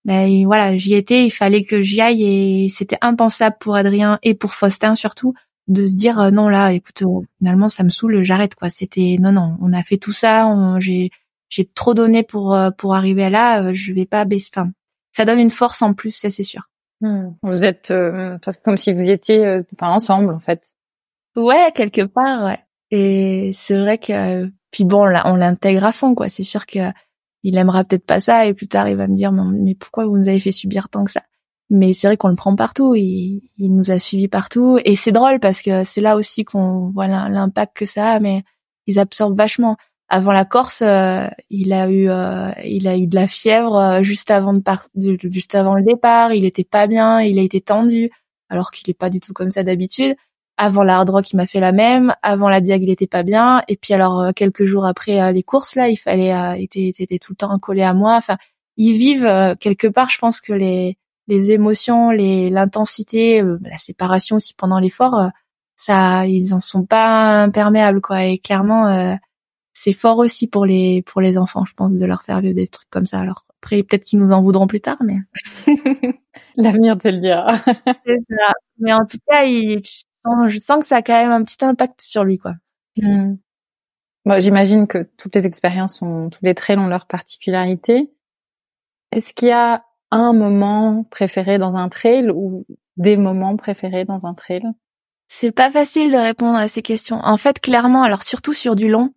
[0.05, 4.33] Ben voilà, j'y étais, il fallait que j'y aille et c'était impensable pour Adrien et
[4.33, 5.33] pour Faustin surtout
[5.67, 7.03] de se dire euh, non là, écoute,
[7.37, 8.69] finalement ça me saoule, j'arrête quoi.
[8.69, 10.45] C'était non non, on a fait tout ça,
[10.79, 11.11] j'ai
[11.53, 14.49] j'ai trop donné pour euh, pour arriver à là, euh, je vais pas baisser.
[14.55, 14.71] Enfin,
[15.11, 16.63] ça donne une force en plus, ça c'est sûr.
[16.99, 17.31] Hmm.
[17.43, 20.73] Vous êtes euh, parce que comme si vous étiez enfin ensemble en fait.
[21.35, 22.59] Ouais, quelque part, ouais.
[22.95, 26.29] Et c'est vrai que puis bon, on l'intègre à fond quoi.
[26.29, 26.91] C'est sûr que
[27.41, 30.15] il aimera peut-être pas ça et plus tard il va me dire mais pourquoi vous
[30.15, 31.23] nous avez fait subir tant que ça?
[31.71, 32.93] Mais c'est vrai qu'on le prend partout.
[32.93, 36.91] Il, il nous a suivis partout et c'est drôle parce que c'est là aussi qu'on
[36.91, 38.19] voit l'impact que ça a.
[38.19, 38.43] Mais
[38.85, 39.75] ils absorbent vachement.
[40.07, 44.03] Avant la Corse, euh, il a eu euh, il a eu de la fièvre euh,
[44.03, 44.53] juste avant
[45.23, 46.31] juste avant le départ.
[46.31, 48.11] Il était pas bien, il a été tendu
[48.49, 50.15] alors qu'il est pas du tout comme ça d'habitude.
[50.57, 52.13] Avant la hard rock, il m'a fait la même.
[52.21, 53.63] Avant la diag, il était pas bien.
[53.67, 57.37] Et puis alors quelques jours après les courses là, il fallait était était tout le
[57.37, 58.15] temps collé à moi.
[58.15, 58.37] Enfin,
[58.77, 60.09] ils vivent quelque part.
[60.09, 60.97] Je pense que les
[61.27, 65.29] les émotions, les l'intensité, euh, la séparation aussi pendant l'effort, euh,
[65.75, 68.25] ça, ils en sont pas imperméables quoi.
[68.25, 69.15] Et clairement, euh,
[69.73, 72.67] c'est fort aussi pour les pour les enfants, je pense, de leur faire vivre des
[72.67, 73.19] trucs comme ça.
[73.19, 75.17] Alors après, peut-être qu'ils nous en voudront plus tard, mais
[76.57, 77.47] l'avenir te le dira.
[78.79, 79.45] mais en tout cas,
[80.47, 82.53] je sens que ça a quand même un petit impact sur lui quoi.
[82.97, 83.35] Hmm.
[84.39, 88.11] j'imagine que toutes les expériences ont, tous les traits ont leur particularité.
[89.11, 92.65] Est-ce qu'il y a un moment préféré dans un trail ou
[92.97, 94.63] des moments préférés dans un trail?
[95.27, 97.19] C'est pas facile de répondre à ces questions.
[97.23, 99.13] En fait, clairement, alors surtout sur du long,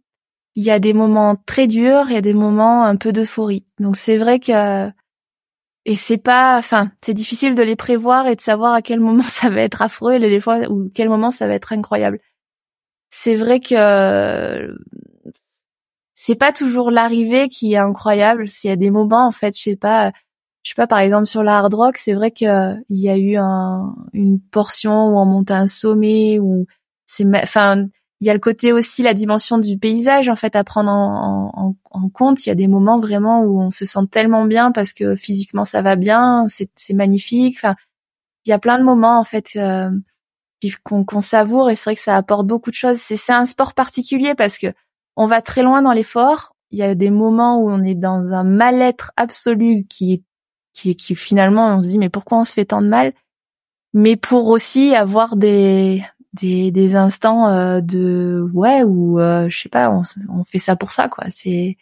[0.55, 3.67] il y a des moments très durs, il y a des moments un peu d'euphorie.
[3.79, 4.91] Donc c'est vrai que
[5.87, 9.23] et c'est pas enfin, c'est difficile de les prévoir et de savoir à quel moment
[9.29, 12.21] ça va être affreux et les fois ou quel moment ça va être incroyable.
[13.09, 14.77] C'est vrai que
[16.13, 19.63] c'est pas toujours l'arrivée qui est incroyable, s'il y a des moments en fait, je
[19.63, 20.13] sais pas,
[20.65, 23.37] je sais pas, par exemple sur la hard rock, c'est vrai qu'il y a eu
[23.37, 26.67] un, une portion où on monte un sommet, où
[27.07, 27.87] c'est, enfin,
[28.21, 31.75] il y a le côté aussi la dimension du paysage en fait à prendre en,
[32.13, 32.47] compte.
[32.47, 35.65] Il y a des moments vraiment où on se sent tellement bien parce que physiquement
[35.65, 37.57] ça va bien, c'est, magnifique.
[37.59, 37.75] Enfin,
[38.45, 39.91] il y a plein de moments en fait euh,
[40.83, 42.97] qu'on, savoure et c'est vrai que ça apporte beaucoup de choses.
[42.97, 44.69] C'est, c'est un sport particulier parce que
[45.17, 46.55] on va très loin dans l'effort.
[46.71, 50.23] Il y a des moments où on est dans un mal-être absolu qui est
[50.73, 53.13] qui, qui finalement on se dit mais pourquoi on se fait tant de mal?
[53.93, 56.03] Mais pour aussi avoir des
[56.41, 61.09] des, instants euh, de ouais ou euh, je sais pas on, fait ça pour ça
[61.09, 61.25] quoi.
[61.31, 61.77] C'est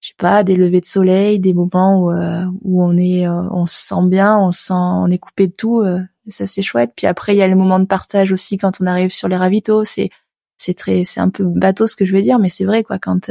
[0.00, 3.66] je sais pas des levées de soleil des moments où euh, où on est on
[3.66, 5.84] se sent bien on se sent on est coupé de tout
[6.28, 6.92] ça c'est chouette.
[6.96, 9.36] Puis après il y a les moments de partage aussi quand on arrive sur les
[9.36, 9.84] ravitaux.
[9.84, 10.10] C'est
[10.56, 12.98] c'est très c'est un peu bateau ce que je vais dire mais c'est vrai quoi.
[12.98, 13.30] Quand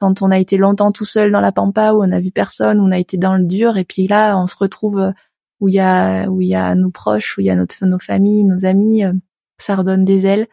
[0.00, 2.80] quand on a été longtemps tout seul dans la pampa où on a vu personne,
[2.80, 5.12] où on a été dans le dur et puis là on se retrouve euh,
[5.60, 7.84] où il y a où il y a nos proches, où il y a notre
[7.86, 9.12] nos familles, nos amis, euh,
[9.58, 10.46] ça redonne des ailes.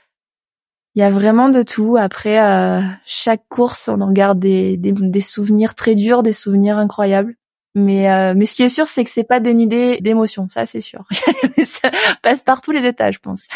[0.95, 1.97] Il y a vraiment de tout.
[1.97, 6.77] Après euh, chaque course, on en garde des, des, des souvenirs très durs, des souvenirs
[6.77, 7.35] incroyables.
[7.75, 11.07] Mais mais ce qui est sûr, c'est que c'est pas dénudé d'émotions, ça c'est sûr.
[11.63, 11.89] ça
[12.21, 13.47] passe par tous les étages, je pense.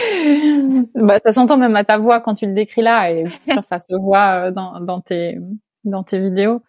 [0.94, 3.24] bah, ça s'entend même à ta voix quand tu le décris là, et
[3.62, 5.38] ça se voit euh, dans, dans tes
[5.84, 6.62] dans tes vidéos.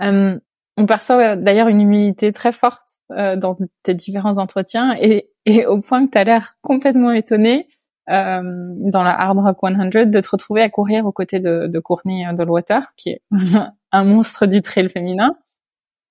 [0.00, 0.38] Euh,
[0.76, 2.82] on perçoit d'ailleurs une humilité très forte
[3.12, 7.68] euh, dans tes différents entretiens, et, et au point que tu as l'air complètement étonné
[8.10, 11.78] euh, dans la Hard Rock 100 de te retrouver à courir aux côtés de, de
[11.78, 13.22] Courtney Dollwater, qui est
[13.92, 15.36] un monstre du trail féminin.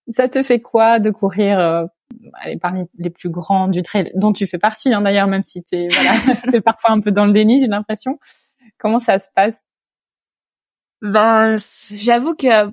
[0.07, 1.85] Ça te fait quoi de courir euh,
[2.45, 5.63] est parmi les plus grands du trail, dont tu fais partie hein, d'ailleurs, même si
[5.63, 8.19] tu es voilà, parfois un peu dans le déni, j'ai l'impression.
[8.77, 9.61] Comment ça se passe?
[11.01, 11.57] Ben,
[11.91, 12.71] j'avoue que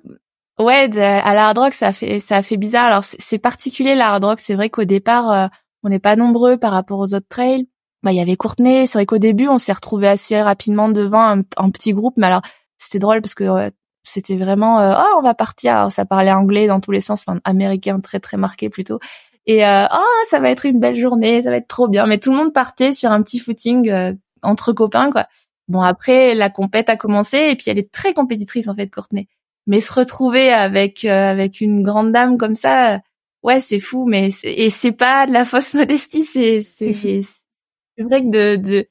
[0.62, 2.86] ouais, à la hard rock, ça fait ça fait bizarre.
[2.86, 4.40] Alors c'est particulier la hard rock.
[4.40, 5.46] C'est vrai qu'au départ, euh,
[5.82, 7.66] on n'est pas nombreux par rapport aux autres trails.
[8.02, 8.86] Bah, il y avait Courtenay.
[8.86, 12.14] C'est vrai qu'au début, on s'est retrouvé assez rapidement devant un, petit groupe.
[12.16, 12.42] Mais alors,
[12.76, 13.70] c'était drôle parce que
[14.02, 15.90] c'était vraiment, euh, oh, on va partir.
[15.90, 19.00] ça parlait anglais dans tous les sens, enfin américain très très marqué plutôt.
[19.48, 22.06] Et euh, oh, ça va être une belle journée, ça va être trop bien.
[22.06, 24.12] Mais tout le monde partait sur un petit footing euh,
[24.42, 25.26] entre copains, quoi.
[25.68, 29.26] Bon, après, la compète a commencé et puis elle est très compétitrice en fait, Courtenay.
[29.66, 33.00] Mais se retrouver avec euh, avec une grande dame comme ça,
[33.48, 34.04] ouais, c'est fou.
[34.06, 38.88] Mais et c'est pas de la fausse modestie, c'est c'est c'est vrai que de de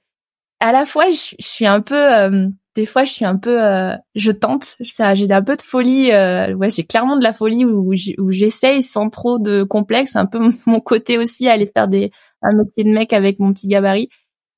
[0.59, 3.63] à la fois je, je suis un peu euh, des fois je suis un peu
[3.63, 7.33] euh, je tente ça j'ai un peu de folie euh, ouais j'ai clairement de la
[7.33, 11.87] folie où, où j'essaye sans trop de complexe un peu mon côté aussi aller faire
[11.87, 14.09] des un métier de mec avec mon petit gabarit.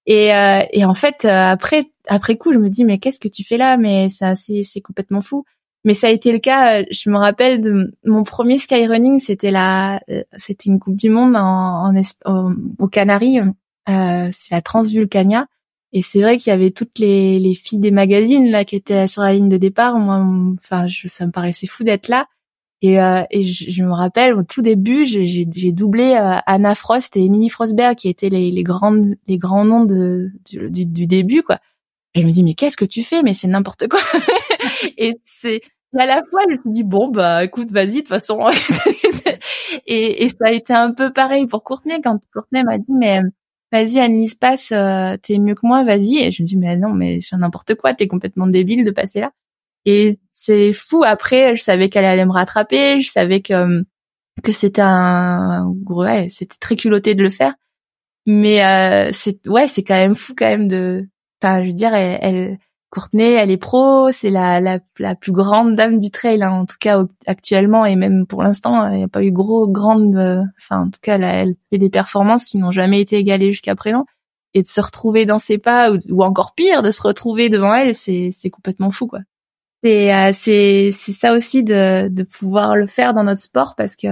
[0.05, 3.43] Et euh, et en fait après après coup je me dis mais qu'est-ce que tu
[3.45, 3.77] fais là?
[3.77, 5.45] Mais ça c'est c'est complètement fou
[5.85, 10.01] mais ça a été le cas je me rappelle de mon premier skyrunning c'était la
[10.35, 11.93] c'était une coupe du monde en,
[12.25, 13.39] en, au Canaries
[13.87, 15.47] c'est la Transvulcania
[15.91, 19.07] et c'est vrai qu'il y avait toutes les, les filles des magazines là qui étaient
[19.07, 19.97] sur la ligne de départ.
[19.97, 20.23] Moi,
[20.59, 22.27] enfin, je, ça me paraissait fou d'être là.
[22.81, 27.17] Et, euh, et je, je, me rappelle au tout début, j'ai doublé euh, Anna Frost
[27.17, 31.05] et Emily Frostberg qui étaient les, les grandes les grands noms de, du, du, du
[31.05, 31.59] début quoi.
[32.15, 33.21] Et je me dis mais qu'est-ce que tu fais?
[33.21, 33.99] Mais c'est n'importe quoi.
[34.97, 35.61] et c'est
[35.97, 38.39] à la fois je me dis bon bah écoute vas-y de toute façon
[39.87, 43.21] et, et ça a été un peu pareil pour Courtenay quand Courtenay m'a dit mais
[43.71, 46.17] vas-y Annelise passe, euh, t'es mieux que moi, vas-y.
[46.17, 49.19] Et je me dis mais non mais je n'importe quoi, t'es complètement débile de passer
[49.21, 49.31] là.
[49.85, 51.03] Et c'est fou.
[51.05, 53.83] Après, je savais qu'elle allait me rattraper, je savais que
[54.43, 57.55] que c'était un ouais, c'était très culotté de le faire.
[58.25, 61.07] Mais euh, c'est ouais, c'est quand même fou quand même de.
[61.41, 62.59] Enfin, je veux dire, elle
[62.91, 66.65] Courtenay, elle est pro, c'est la, la, la plus grande dame du trail, hein, en
[66.65, 70.41] tout cas actuellement et même pour l'instant, il n'y a pas eu gros grande, euh,
[70.59, 74.05] enfin en tout cas, elle fait des performances qui n'ont jamais été égalées jusqu'à présent.
[74.55, 77.93] Et de se retrouver dans ses pas ou, encore pire, de se retrouver devant elle,
[77.93, 79.19] c'est complètement fou quoi.
[79.83, 84.07] C'est euh, c'est ça aussi de de pouvoir le faire dans notre sport parce que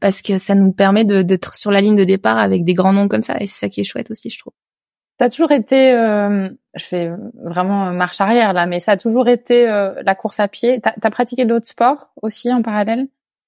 [0.00, 3.08] parce que ça nous permet d'être sur la ligne de départ avec des grands noms
[3.08, 4.54] comme ça et c'est ça qui est chouette aussi, je trouve.
[5.18, 9.28] Ça a toujours été, euh, je fais vraiment marche arrière là, mais ça a toujours
[9.28, 10.80] été euh, la course à pied.
[10.80, 13.06] T'as as pratiqué d'autres sports aussi en parallèle?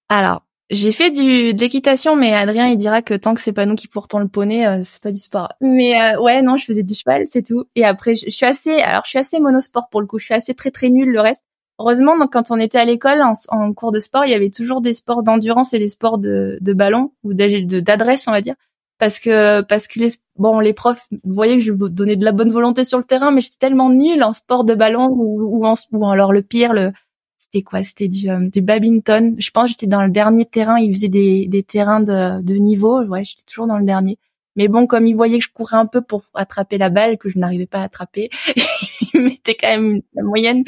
[0.08, 3.66] Alors, j'ai fait du de l'équitation, mais Adrien il dira que tant que c'est pas
[3.66, 5.52] nous qui portons le poney, euh, c'est pas du sport.
[5.60, 7.64] Mais ouais, non, je faisais du cheval, c'est tout.
[7.74, 10.18] Et après, je, suis assez, alors je suis assez monosport pour le coup.
[10.18, 11.44] Je suis assez très très nulle le reste.
[11.80, 14.50] Heureusement, donc, quand on était à l'école en, en, cours de sport, il y avait
[14.50, 18.54] toujours des sports d'endurance et des sports de, de ballon ou d'adresse, on va dire
[18.98, 22.50] parce que parce que les bon les profs voyaient que je donnais de la bonne
[22.50, 25.74] volonté sur le terrain mais j'étais tellement nulle en sport de ballon ou ou, en,
[26.10, 26.92] alors le pire le
[27.38, 27.82] c'était quoi?
[27.82, 29.36] C'était du euh, du badminton.
[29.38, 30.78] Je pense j'étais dans le dernier terrain.
[30.78, 33.04] Ils faisaient des des terrains de de niveau.
[33.04, 34.18] Ouais j'étais toujours dans le dernier.
[34.56, 37.28] Mais bon comme ils voyaient que je courais un peu pour attraper la balle que
[37.28, 38.30] je n'arrivais pas à attraper
[39.14, 40.64] ils mettaient quand même la moyenne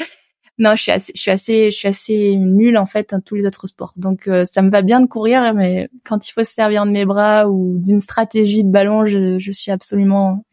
[0.59, 3.35] non, je suis assez, je suis assez, je suis assez nulle en fait dans tous
[3.35, 3.93] les autres sports.
[3.95, 6.91] Donc euh, ça me va bien de courir, mais quand il faut se servir de
[6.91, 10.43] mes bras ou d'une stratégie de ballon, je, je suis absolument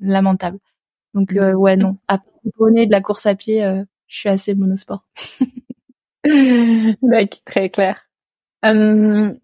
[0.00, 0.58] lamentable.
[1.12, 5.06] Donc euh, ouais non, à de la course à pied, euh, je suis assez monosport.
[6.24, 8.08] D'accord, très clair.
[8.64, 9.38] Hum,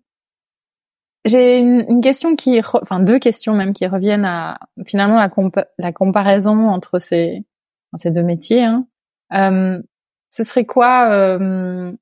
[1.25, 5.31] j'ai une, question qui, enfin deux questions même qui reviennent à finalement la,
[5.79, 7.45] la comparaison entre ces,
[7.97, 8.65] ces deux métiers.
[8.65, 8.87] Hein.
[9.31, 9.83] Hum,
[10.39, 11.93] ce serait quoi euh,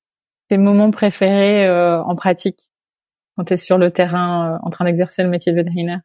[0.49, 2.59] tes moments préférés euh, en pratique
[3.35, 6.01] quand tu es sur le terrain euh, en train d'exercer le métier de vétérinaire?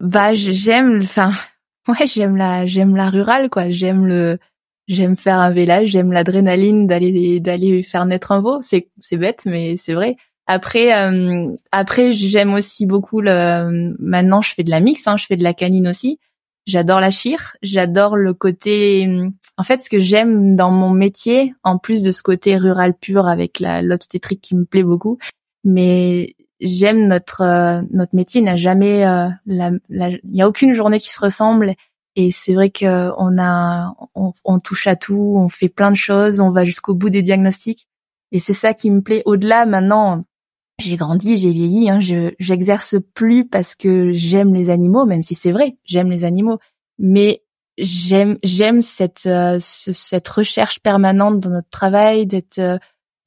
[0.00, 1.30] Bah j'aime enfin
[1.88, 4.40] ouais, j'aime la j'aime la rurale quoi, j'aime le
[4.88, 9.42] j'aime faire un village, j'aime l'adrénaline d'aller d'aller faire naître un veau, c'est c'est bête
[9.46, 10.16] mais c'est vrai.
[10.48, 15.26] Après euh, après j'aime aussi beaucoup le maintenant je fais de la mix hein, je
[15.26, 16.18] fais de la canine aussi.
[16.70, 19.28] J'adore la chire, j'adore le côté.
[19.56, 23.26] En fait, ce que j'aime dans mon métier, en plus de ce côté rural pur
[23.26, 25.18] avec la l'obstétrique qui me plaît beaucoup,
[25.64, 31.10] mais j'aime notre euh, notre métier n'a jamais euh, il y a aucune journée qui
[31.10, 31.74] se ressemble
[32.14, 35.96] et c'est vrai que on a on, on, touche à tout, on fait plein de
[35.96, 37.88] choses, on va jusqu'au bout des diagnostics
[38.30, 39.24] et c'est ça qui me plaît.
[39.26, 40.24] Au-delà maintenant,
[40.80, 45.34] j'ai grandi, j'ai vieilli, hein, je j'exerce plus parce que j'aime les animaux, même si
[45.34, 46.58] c'est vrai, j'aime les animaux,
[46.98, 47.42] mais
[47.78, 52.78] j'aime j'aime cette euh, cette recherche permanente dans notre travail, d'être euh,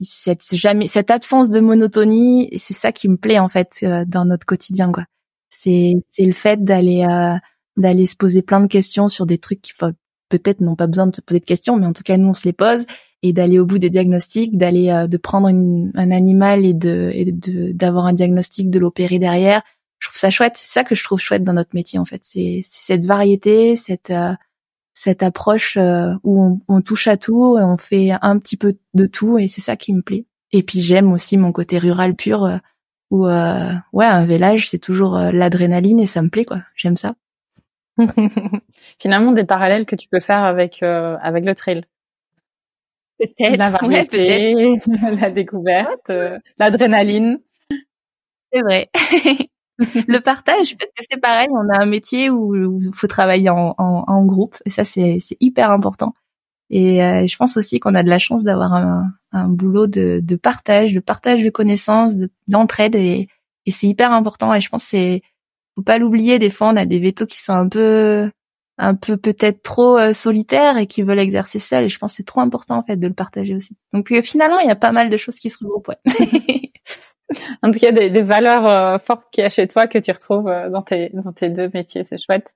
[0.01, 4.25] cette jamais cette absence de monotonie, c'est ça qui me plaît en fait euh, dans
[4.25, 5.05] notre quotidien quoi.
[5.49, 7.05] C'est c'est le fait d'aller
[7.77, 9.73] d'aller se poser plein de questions sur des trucs qui
[10.29, 12.33] peut-être n'ont pas besoin de se poser de questions, mais en tout cas nous on
[12.33, 12.85] se les pose
[13.23, 18.05] et d'aller au bout des diagnostics, d'aller euh, de prendre un animal et de d'avoir
[18.05, 19.63] un diagnostic, de l'opérer derrière.
[19.99, 20.57] Je trouve ça chouette.
[20.57, 22.19] C'est ça que je trouve chouette dans notre métier en fait.
[22.23, 24.33] C'est cette variété, cette euh,
[24.93, 28.75] cette approche euh, où on, on, touche à tout et on fait un petit peu
[28.93, 30.25] de tout et c'est ça qui me plaît.
[30.51, 32.59] Et puis j'aime aussi mon côté rural pur
[33.09, 36.61] où ouais un village c'est toujours l'adrénaline et ça me plaît quoi.
[36.75, 37.15] J'aime ça.
[38.99, 41.83] Finalement des parallèles que tu peux faire avec avec le trail.
[43.19, 43.57] Peut-être.
[43.57, 44.75] La variété,
[45.19, 47.39] la découverte, euh, l'adrénaline.
[48.51, 48.89] C'est vrai.
[50.07, 53.73] le partage, parce que c'est pareil, on a un métier où il faut travailler en,
[53.77, 56.13] en, en, groupe, et ça c'est hyper important.
[56.69, 60.19] Et euh, je pense aussi qu'on a de la chance d'avoir un, un, boulot de,
[60.23, 62.13] de, partage, de partage de connaissances,
[62.47, 63.27] d'entraide, et,
[63.65, 64.53] et c'est hyper important.
[64.53, 65.21] Et je pense c'est
[65.75, 66.39] faut pas l'oublier.
[66.39, 68.31] Des fois, on a des vétos qui sont un peu
[68.77, 70.11] un peu peut-être trop euh,
[70.77, 71.85] et qui veulent exercer seuls.
[71.85, 73.77] Et je pense que c'est trop important en fait de le partager aussi.
[73.93, 75.89] Donc euh, finalement, il y a pas mal de choses qui se regroupent.
[75.89, 76.71] Ouais.
[77.63, 80.11] en tout cas, des, des valeurs euh, fortes qu'il y a chez toi que tu
[80.11, 82.47] retrouves dans tes dans tes deux métiers, c'est chouette.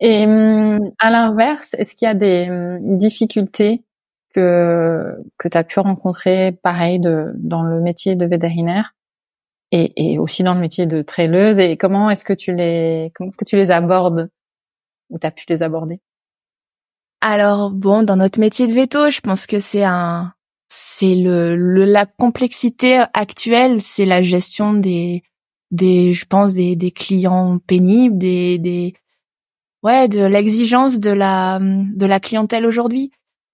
[0.00, 3.84] Et hum, à l'inverse, est-ce qu'il y a des hum, difficultés
[4.34, 8.94] que que tu as pu rencontrer, pareil, de dans le métier de vétérinaire
[9.72, 13.30] et, et aussi dans le métier de traileuse Et comment est-ce que tu les comment
[13.30, 14.30] est-ce que tu les abordes?
[15.10, 16.00] Où tu as pu les aborder?
[17.20, 20.32] Alors bon, dans notre métier de veto, je pense que c'est un
[20.68, 25.22] c'est le, la complexité actuelle, c'est la gestion des
[25.70, 28.94] des je pense des des clients pénibles, des des
[29.82, 33.10] ouais, de l'exigence de la de la clientèle aujourd'hui.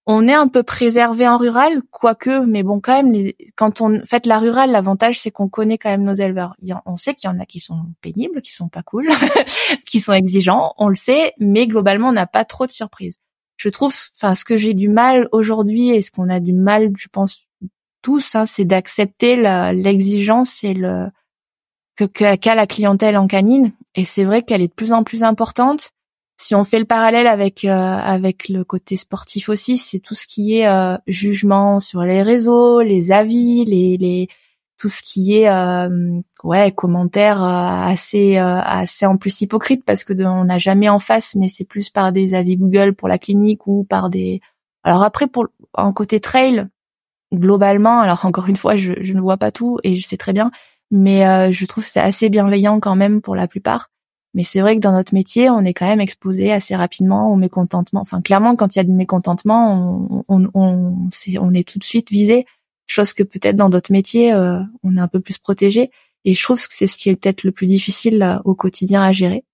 [0.07, 4.27] On est un peu préservé en rural, quoique, mais bon, quand même, quand on fait
[4.27, 6.55] la rurale, l'avantage c'est qu'on connaît quand même nos éleveurs.
[6.85, 9.07] on sait qu'il y en a qui sont pénibles, qui sont pas cool,
[9.87, 13.17] qui sont exigeants, on le sait, mais globalement, on n'a pas trop de surprises.
[13.57, 16.91] Je trouve, enfin, ce que j'ai du mal aujourd'hui et ce qu'on a du mal,
[16.95, 17.47] je pense
[18.03, 19.35] tous, hein, c'est d'accepter
[19.73, 21.07] l'exigence et le
[21.95, 23.71] que qu'a la clientèle en canine.
[23.95, 25.91] Et c'est vrai qu'elle est de plus en plus importante
[26.37, 30.27] si on fait le parallèle avec euh, avec le côté sportif aussi, c'est tout ce
[30.27, 34.27] qui est euh, jugement sur les réseaux, les avis, les, les
[34.77, 40.45] tout ce qui est euh, ouais commentaires assez assez en plus hypocrite parce que on
[40.45, 43.85] n'a jamais en face, mais c'est plus par des avis Google pour la clinique ou
[43.85, 44.41] par des.
[44.83, 46.67] Alors après pour en côté trail
[47.33, 50.33] globalement, alors encore une fois, je, je ne vois pas tout et je sais très
[50.33, 50.51] bien,
[50.91, 53.89] mais je trouve c'est assez bienveillant quand même pour la plupart.
[54.35, 57.37] Mais c'est vrai que dans notre métier, on est quand même exposé assez rapidement au
[57.37, 58.01] mécontentement.
[58.01, 61.85] Enfin, clairement, quand il y a du mécontentement, on, on, est, on est tout de
[61.85, 62.45] suite visé.
[62.85, 65.89] Chose que peut-être dans d'autres métiers, euh, on est un peu plus protégé.
[66.25, 69.13] Et je trouve que c'est ce qui est peut-être le plus difficile au quotidien à
[69.13, 69.45] gérer.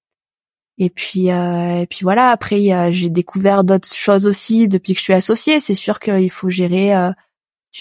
[0.79, 2.31] Et puis, euh, et puis voilà.
[2.31, 5.59] Après, j'ai découvert d'autres choses aussi depuis que je suis associée.
[5.59, 7.11] C'est sûr qu'il faut gérer euh,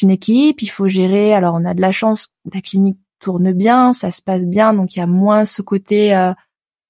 [0.02, 1.32] une équipe, il faut gérer.
[1.32, 4.96] Alors, on a de la chance, la clinique tourne bien, ça se passe bien, donc
[4.96, 6.14] il y a moins ce côté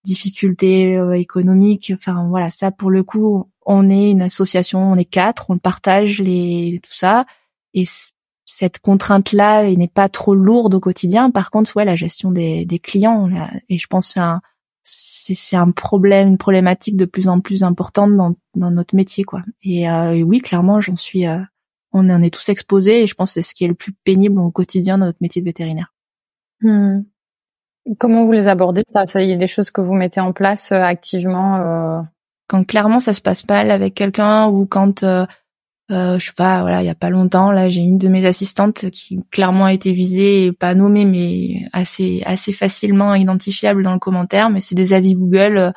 [0.04, 1.92] difficultés euh, économiques.
[1.94, 6.20] Enfin voilà, ça pour le coup, on est une association, on est quatre, on partage
[6.20, 7.26] les tout ça
[7.74, 7.84] et
[8.44, 11.30] cette contrainte-là n'est pas trop lourde au quotidien.
[11.30, 13.30] Par contre, ouais, la gestion des, des clients,
[13.68, 14.40] et je pense c'est un
[14.82, 19.42] c'est un problème, une problématique de plus en plus importante dans, dans notre métier, quoi.
[19.62, 21.38] Et, euh, oui, clairement, j'en suis, euh,
[21.92, 23.92] on en est tous exposés, et je pense que c'est ce qui est le plus
[23.92, 25.92] pénible au quotidien dans notre métier de vétérinaire.
[26.62, 27.02] Hmm.
[27.98, 30.72] Comment vous les abordez ça, ça y est des choses que vous mettez en place
[30.72, 32.02] euh, activement euh...
[32.48, 35.24] Quand clairement ça se passe mal avec quelqu'un ou quand euh,
[35.90, 38.24] euh, je sais pas, voilà, il y a pas longtemps, là, j'ai une de mes
[38.24, 43.98] assistantes qui clairement a été visée, pas nommée, mais assez assez facilement identifiable dans le
[43.98, 44.50] commentaire.
[44.50, 45.72] Mais c'est des avis Google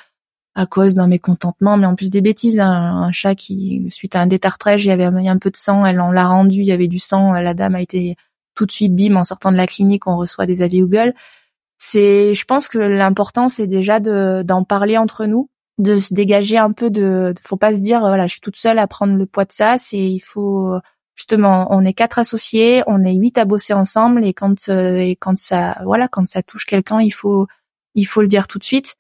[0.56, 2.60] à cause d'un mécontentement, mais en plus des bêtises.
[2.60, 5.99] Un, chat qui, suite à un détartrage, il y avait un, peu de sang, elle
[5.99, 8.16] en l'a rendu, il y avait du sang, la dame a été
[8.56, 11.14] tout de suite bim en sortant de la clinique, on reçoit des avis Google
[11.86, 16.58] c'est, je pense que l'important c'est déjà de d'en parler entre nous, de se dégager
[16.58, 19.26] un peu de, faut pas se dire voilà je suis toute seule à prendre le
[19.26, 20.76] poids de ça, c'est il faut
[21.14, 25.18] justement on est quatre associés, on est huit à bosser ensemble et quand euh, et
[25.18, 27.48] quand ça voilà quand ça touche quelqu'un il faut
[27.96, 28.96] il faut le dire tout de suite.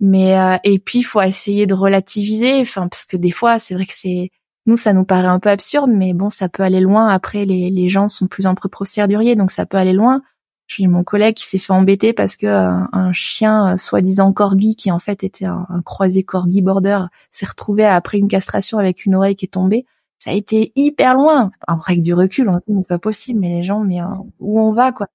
[0.00, 3.74] Mais euh, et puis il faut essayer de relativiser, enfin parce que des fois c'est
[3.74, 4.30] vrai que c'est
[4.66, 7.08] nous ça nous paraît un peu absurde, mais bon ça peut aller loin.
[7.08, 10.22] Après les les gens sont plus en procéduriers donc ça peut aller loin.
[10.70, 14.76] J'ai mon collègue qui s'est fait embêter parce que euh, un chien euh, soi-disant corgi
[14.76, 19.16] qui en fait était un, croisé corgi border s'est retrouvé après une castration avec une
[19.16, 19.84] oreille qui est tombée.
[20.18, 21.50] Ça a été hyper loin.
[21.66, 24.06] Après avec du recul, on dit mais c'est pas possible, mais les gens, mais euh,
[24.38, 25.08] où on va quoi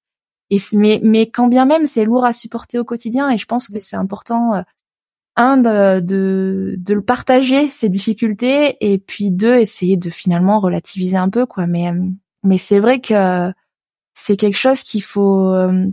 [0.74, 3.80] mais mais quand bien même c'est lourd à supporter au quotidien et je pense que
[3.80, 4.62] c'est important
[5.34, 11.16] un de, de, de le partager ces difficultés et puis deux essayer de finalement relativiser
[11.16, 11.66] un peu quoi.
[11.66, 11.90] Mais
[12.44, 13.52] mais c'est vrai que
[14.16, 15.86] c'est quelque chose qu'il faut euh,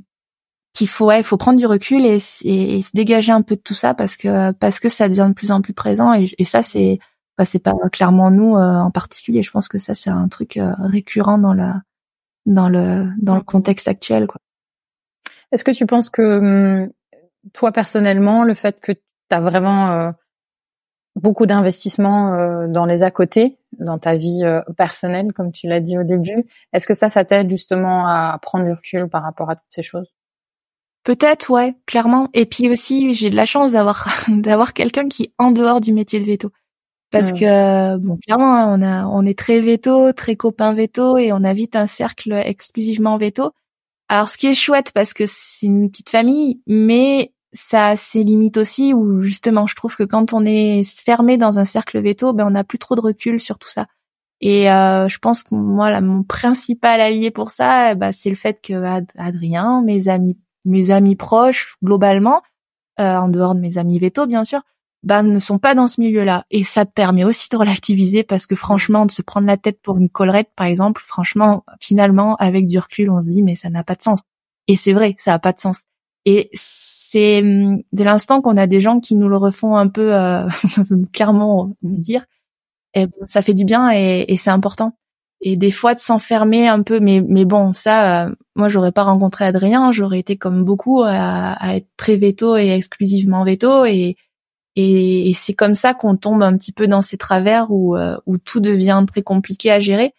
[0.73, 3.93] qu'il faut ouais, faut prendre du recul et, se dégager un peu de tout ça
[3.93, 6.99] parce que parce que ça devient de plus en plus présent et, ça c'est
[7.37, 10.57] enfin, c'est pas clairement nous euh, en particulier je pense que ça c'est un truc
[10.57, 11.81] euh, récurrent dans la
[12.45, 14.39] dans le dans le contexte actuel quoi.
[15.51, 16.91] Est-ce que tu penses que hum,
[17.51, 19.01] toi personnellement le fait que tu
[19.31, 20.13] as vraiment
[21.15, 25.79] beaucoup d'investissements euh, dans les à côté, dans ta vie euh, personnelle, comme tu l'as
[25.79, 26.45] dit au début.
[26.73, 29.83] Est-ce que ça, ça t'aide justement à prendre du recul par rapport à toutes ces
[29.83, 30.13] choses?
[31.03, 32.29] Peut-être, ouais, clairement.
[32.33, 35.93] Et puis aussi, j'ai de la chance d'avoir d'avoir quelqu'un qui est en dehors du
[35.93, 36.51] métier de veto.
[37.11, 41.43] Parce que bon, clairement, on a on est très veto, très copain veto, et on
[41.43, 43.51] a vite un cercle exclusivement veto.
[44.09, 48.23] Alors, ce qui est chouette parce que c'est une petite famille, mais ça a ses
[48.23, 52.33] limites aussi où justement je trouve que quand on est fermé dans un cercle veto,
[52.33, 53.85] ben on n'a plus trop de recul sur tout ça.
[54.41, 58.35] Et euh, je pense que moi là, mon principal allié pour ça, ben, c'est le
[58.35, 58.73] fait que
[59.17, 62.41] Adrien, mes amis, mes amis proches globalement,
[62.99, 64.61] euh, en dehors de mes amis veto bien sûr,
[65.03, 66.45] ben ne sont pas dans ce milieu-là.
[66.49, 69.97] Et ça permet aussi de relativiser parce que franchement, de se prendre la tête pour
[69.97, 73.83] une collerette par exemple, franchement, finalement avec du recul, on se dit mais ça n'a
[73.83, 74.21] pas de sens.
[74.67, 75.83] Et c'est vrai, ça n'a pas de sens.
[76.25, 76.49] Et
[77.13, 80.47] c'est hum, dès l'instant qu'on a des gens qui nous le refont un peu euh,
[81.13, 82.25] clairement dire,
[82.95, 84.93] et ça fait du bien et, et c'est important.
[85.41, 86.99] et des fois de s'enfermer un peu.
[86.99, 91.53] Mais mais bon, ça, euh, moi j'aurais pas rencontré Adrien, j'aurais été comme beaucoup à,
[91.53, 94.15] à, être très veto et exclusivement veto et
[94.75, 98.37] et, c'est comme ça qu'on tombe un petit peu dans ces travers où euh, où
[98.39, 100.13] tout devient très compliqué à gérer.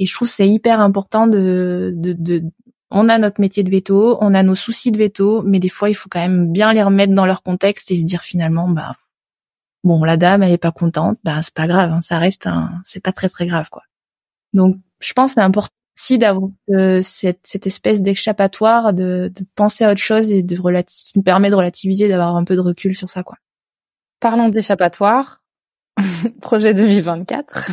[0.00, 2.42] Et je trouve c'est hyper important de, de, de
[2.90, 5.90] on a notre métier de veto, on a nos soucis de veto, mais des fois
[5.90, 8.96] il faut quand même bien les remettre dans leur contexte et se dire finalement bah
[9.84, 12.70] bon la dame elle est pas contente, bah c'est pas grave, hein, ça reste un,
[12.84, 13.82] c'est pas très très grave quoi.
[14.52, 19.84] Donc je pense c'est important aussi d'avoir euh, cette, cette espèce d'échappatoire, de, de penser
[19.84, 22.96] à autre chose et de qui nous permet de relativiser, d'avoir un peu de recul
[22.96, 23.36] sur ça quoi.
[24.18, 25.42] Parlons d'échappatoire,
[26.40, 27.70] projet 2024.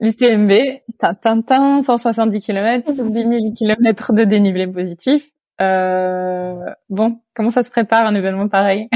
[0.00, 0.52] L'UTMB,
[0.98, 5.30] Tintin, 170 km, 10 000 km de dénivelé positif.
[5.60, 6.56] Euh,
[6.88, 8.88] bon, comment ça se prépare un événement pareil?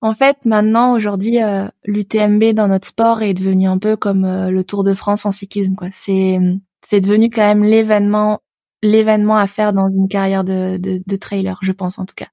[0.00, 4.50] En fait, maintenant, aujourd'hui, euh, l'UTMB dans notre sport est devenu un peu comme euh,
[4.50, 5.74] le Tour de France en cyclisme.
[5.76, 5.88] Quoi.
[5.90, 6.38] C'est
[6.86, 8.40] c'est devenu quand même l'événement
[8.82, 12.28] l'événement à faire dans une carrière de, de, de trailer, je pense en tout cas.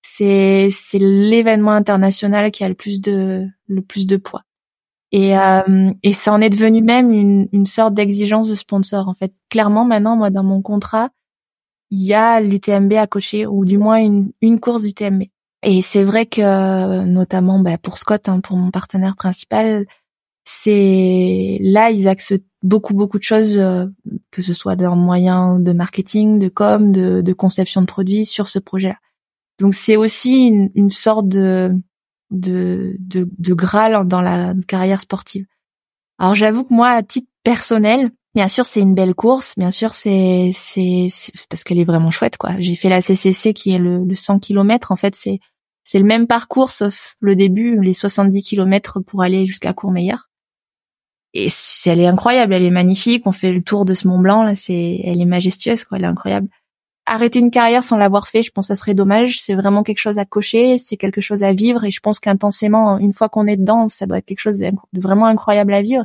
[0.00, 4.44] C'est c'est l'événement international qui a le plus de le plus de poids.
[5.12, 9.08] Et, euh, et ça en est devenu même une, une sorte d'exigence de sponsor.
[9.08, 11.10] En fait, clairement, maintenant, moi, dans mon contrat,
[11.90, 15.24] il y a l'UTMB à cocher, ou du moins une, une course d'UTMB.
[15.62, 19.86] Et c'est vrai que, notamment bah, pour Scott, hein, pour mon partenaire principal,
[20.44, 22.32] c'est là ils axent
[22.62, 23.86] beaucoup beaucoup de choses, euh,
[24.30, 28.48] que ce soit dans moyens de marketing, de com, de, de conception de produits sur
[28.48, 28.96] ce projet-là.
[29.60, 31.72] Donc c'est aussi une, une sorte de
[32.30, 35.46] de, de, de Graal dans la carrière sportive.
[36.18, 39.94] Alors j'avoue que moi, à titre personnel, bien sûr c'est une belle course, bien sûr
[39.94, 41.08] c'est c'est
[41.48, 42.52] parce qu'elle est vraiment chouette quoi.
[42.58, 44.92] J'ai fait la CCC qui est le, le 100 km.
[44.92, 45.40] En fait c'est
[45.82, 50.28] c'est le même parcours sauf le début, les 70 km pour aller jusqu'à Courmayeur.
[51.32, 51.46] Et
[51.86, 53.22] elle est incroyable, elle est magnifique.
[53.24, 56.04] On fait le tour de ce Mont Blanc là, c'est elle est majestueuse quoi, elle
[56.04, 56.48] est incroyable
[57.06, 59.40] arrêter une carrière sans l'avoir fait, je pense que ça serait dommage.
[59.40, 62.98] C'est vraiment quelque chose à cocher, c'est quelque chose à vivre et je pense qu'intensément,
[62.98, 66.04] une fois qu'on est dedans, ça doit être quelque chose de vraiment incroyable à vivre.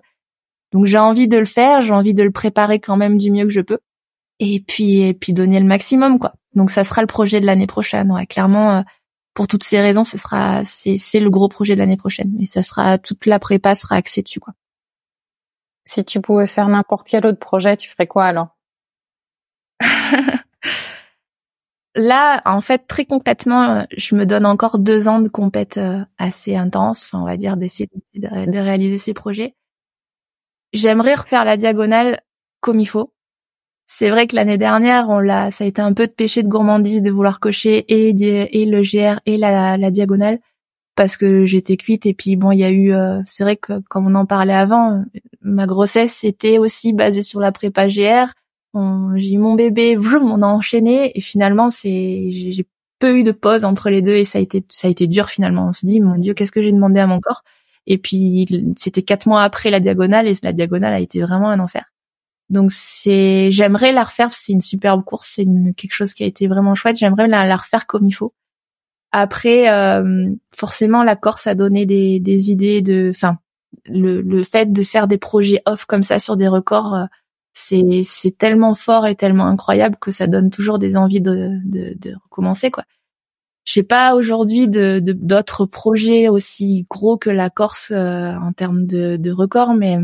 [0.72, 3.46] Donc j'ai envie de le faire, j'ai envie de le préparer quand même du mieux
[3.46, 3.80] que je peux
[4.40, 6.34] et puis et puis donner le maximum quoi.
[6.54, 8.12] Donc ça sera le projet de l'année prochaine.
[8.12, 8.82] Ouais, clairement euh,
[9.34, 12.46] pour toutes ces raisons, ce sera c'est c'est le gros projet de l'année prochaine et
[12.46, 14.54] ça sera toute la prépa sera axée dessus quoi.
[15.88, 18.50] Si tu pouvais faire n'importe quel autre projet, tu ferais quoi alors?
[21.96, 26.56] là, en fait, très concrètement, je me donne encore deux ans de compète euh, assez
[26.56, 29.56] intense, enfin, on va dire d'essayer de, réaliser ces projets.
[30.74, 32.20] J'aimerais refaire la diagonale
[32.60, 33.14] comme il faut.
[33.88, 36.48] C'est vrai que l'année dernière, on l'a, ça a été un peu de péché de
[36.48, 38.14] gourmandise de vouloir cocher et,
[38.66, 40.40] le GR et la, la diagonale
[40.96, 43.80] parce que j'étais cuite et puis bon, il y a eu, euh, c'est vrai que
[43.90, 45.04] comme on en parlait avant,
[45.42, 48.34] ma grossesse c'était aussi basée sur la prépa GR
[49.16, 52.66] j'ai mon bébé, on a enchaîné et finalement c'est j'ai
[53.00, 55.30] peu eu de pause entre les deux et ça a été ça a été dur
[55.30, 55.68] finalement.
[55.70, 57.44] On se dit mon Dieu qu'est-ce que j'ai demandé à mon corps?
[57.88, 58.48] Et puis
[58.78, 61.86] c'était quatre mois après la diagonale et la diagonale a été vraiment un enfer.
[62.50, 65.46] Donc c'est j'aimerais la refaire, c'est une superbe course, c'est
[65.78, 66.98] quelque chose qui a été vraiment chouette.
[66.98, 68.34] J'aimerais la, la refaire comme il faut.
[69.18, 73.38] Après, euh, forcément, la Corse a donné des, des idées de, enfin,
[73.86, 77.06] le, le fait de faire des projets off comme ça sur des records, euh,
[77.56, 81.98] c'est c'est tellement fort et tellement incroyable que ça donne toujours des envies de de,
[81.98, 82.84] de recommencer quoi.
[83.66, 89.18] J'ai pas aujourd'hui de d'autres projets aussi gros que la Corse euh, en termes de,
[89.18, 89.98] de records, mais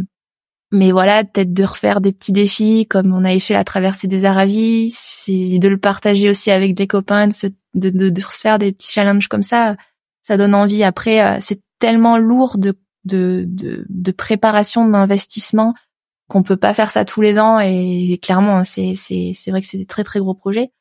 [0.71, 4.23] mais voilà, peut-être de refaire des petits défis comme on avait fait la traversée des
[4.25, 4.95] Aravis,
[5.27, 8.91] de le partager aussi avec des copains, de, se, de, de, se faire des petits
[8.91, 9.75] challenges comme ça,
[10.21, 10.83] ça donne envie.
[10.83, 12.73] Après, euh, c'est tellement lourd de,
[13.03, 15.73] de, de préparation d'investissement
[16.31, 19.59] qu'on peut pas faire ça tous les ans et, clairement hein, c'est c'est c'est vrai
[19.59, 20.71] que c'est des très très gros projets.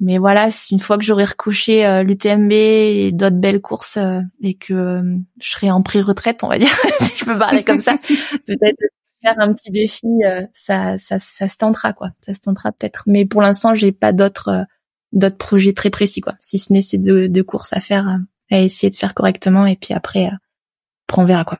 [0.00, 4.54] Mais voilà une fois que j'aurai recouché euh, l'UTMB et d'autres belles courses euh, et
[4.54, 7.96] que euh, je serai en pré-retraite on va dire si je peux parler comme ça
[8.46, 8.78] peut-être
[9.22, 10.06] faire un petit défi
[10.52, 12.10] ça ça ça se tentera quoi.
[12.22, 13.04] Ça se tentera peut-être.
[13.06, 14.64] Mais pour l'instant j'ai pas d'autres
[15.12, 16.34] d'autres projets très précis quoi.
[16.40, 19.76] Si ce n'est ces deux, deux courses à faire à essayer de faire correctement et
[19.76, 20.30] puis après
[21.16, 21.58] on verra quoi.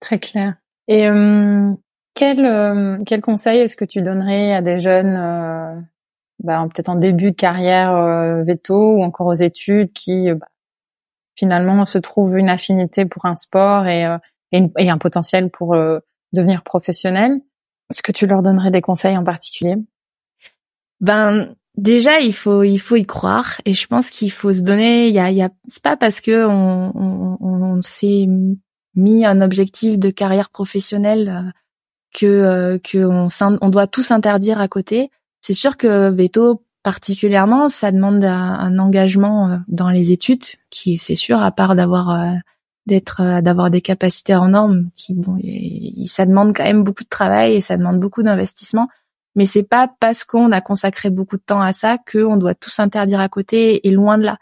[0.00, 0.54] Très clair.
[0.86, 1.08] Et
[2.14, 5.80] quel, euh, quel conseil est-ce que tu donnerais à des jeunes, euh,
[6.42, 10.46] bah, peut-être en début de carrière euh, veto ou encore aux études, qui bah,
[11.36, 14.06] finalement se trouvent une affinité pour un sport et,
[14.52, 15.76] et, un potentiel pour
[16.32, 17.40] devenir professionnel?
[17.90, 19.76] Est-ce que tu leur donnerais des conseils en particulier?
[21.00, 25.08] Ben déjà il faut il faut y croire et je pense qu'il faut se donner.
[25.08, 28.28] Il y a, y a c'est pas parce que on, on, on s'est
[28.94, 31.52] mis un objectif de carrière professionnelle
[32.14, 33.28] que que on,
[33.60, 35.10] on doit tout s'interdire à côté.
[35.42, 41.42] C'est sûr que veto particulièrement, ça demande un, engagement dans les études, qui c'est sûr,
[41.42, 42.36] à part d'avoir
[42.86, 45.38] d'être d'avoir des capacités en normes, qui bon,
[46.06, 48.88] ça demande quand même beaucoup de travail et ça demande beaucoup d'investissement
[49.34, 52.70] mais c'est pas parce qu'on a consacré beaucoup de temps à ça qu'on doit tout
[52.70, 54.38] s'interdire à côté et loin de là.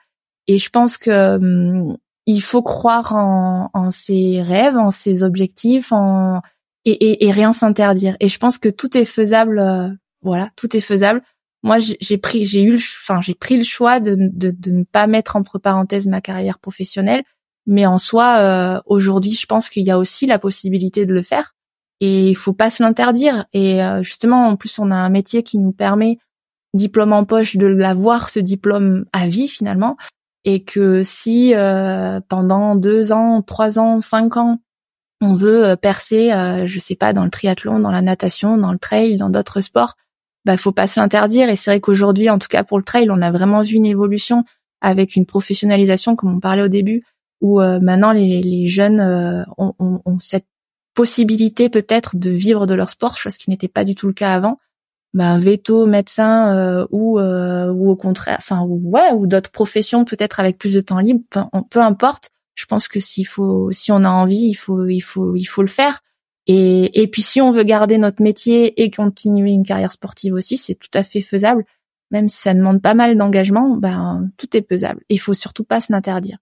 [0.49, 1.97] Et je pense que hum,
[2.27, 6.41] il faut croire en, en, ses rêves, en ses objectifs, en
[6.85, 8.17] et, et, et rien s'interdire.
[8.21, 9.59] Et je pense que tout est faisable.
[9.59, 9.89] Euh,
[10.23, 11.23] voilà, tout est faisable.
[11.63, 15.07] Moi, j'ai pris, j'ai eu, enfin, j'ai pris le choix de, de, de, ne pas
[15.07, 17.23] mettre entre parenthèses ma carrière professionnelle,
[17.67, 21.23] mais en soi, euh, aujourd'hui, je pense qu'il y a aussi la possibilité de le
[21.23, 21.55] faire
[22.01, 23.47] et il faut pas se l'interdire.
[23.53, 26.19] Et euh, justement, en plus, on a un métier qui nous permet,
[26.75, 29.97] diplôme en poche, de l'avoir ce diplôme à vie finalement,
[30.45, 34.59] et que si euh, pendant deux ans, trois ans, cinq ans,
[35.23, 38.73] on veut euh, percer, euh, je sais pas, dans le triathlon, dans la natation, dans
[38.73, 39.95] le trail, dans d'autres sports,
[40.45, 41.49] bah faut pas se l'interdire.
[41.49, 43.87] Et c'est vrai qu'aujourd'hui, en tout cas pour le trail, on a vraiment vu une
[43.87, 44.45] évolution
[44.81, 47.05] avec une professionnalisation, comme on parlait au début,
[47.41, 49.01] où maintenant les, les jeunes
[49.59, 50.47] ont, ont, ont, cette
[50.95, 54.35] possibilité peut-être de vivre de leur sport, chose qui n'était pas du tout le cas
[54.35, 54.59] avant.
[55.15, 60.41] Bah, veto, médecin euh, ou euh, ou au contraire, enfin ouais, ou d'autres professions peut-être
[60.41, 61.23] avec plus de temps libre,
[61.69, 62.31] peu importe.
[62.55, 65.63] Je pense que s'il faut, si on a envie, il faut il faut il faut
[65.63, 66.01] le faire.
[66.47, 70.57] Et et puis si on veut garder notre métier et continuer une carrière sportive aussi,
[70.57, 71.65] c'est tout à fait faisable.
[72.11, 75.03] Même si ça demande pas mal d'engagement, ben tout est faisable.
[75.09, 76.39] Il faut surtout pas se l'interdire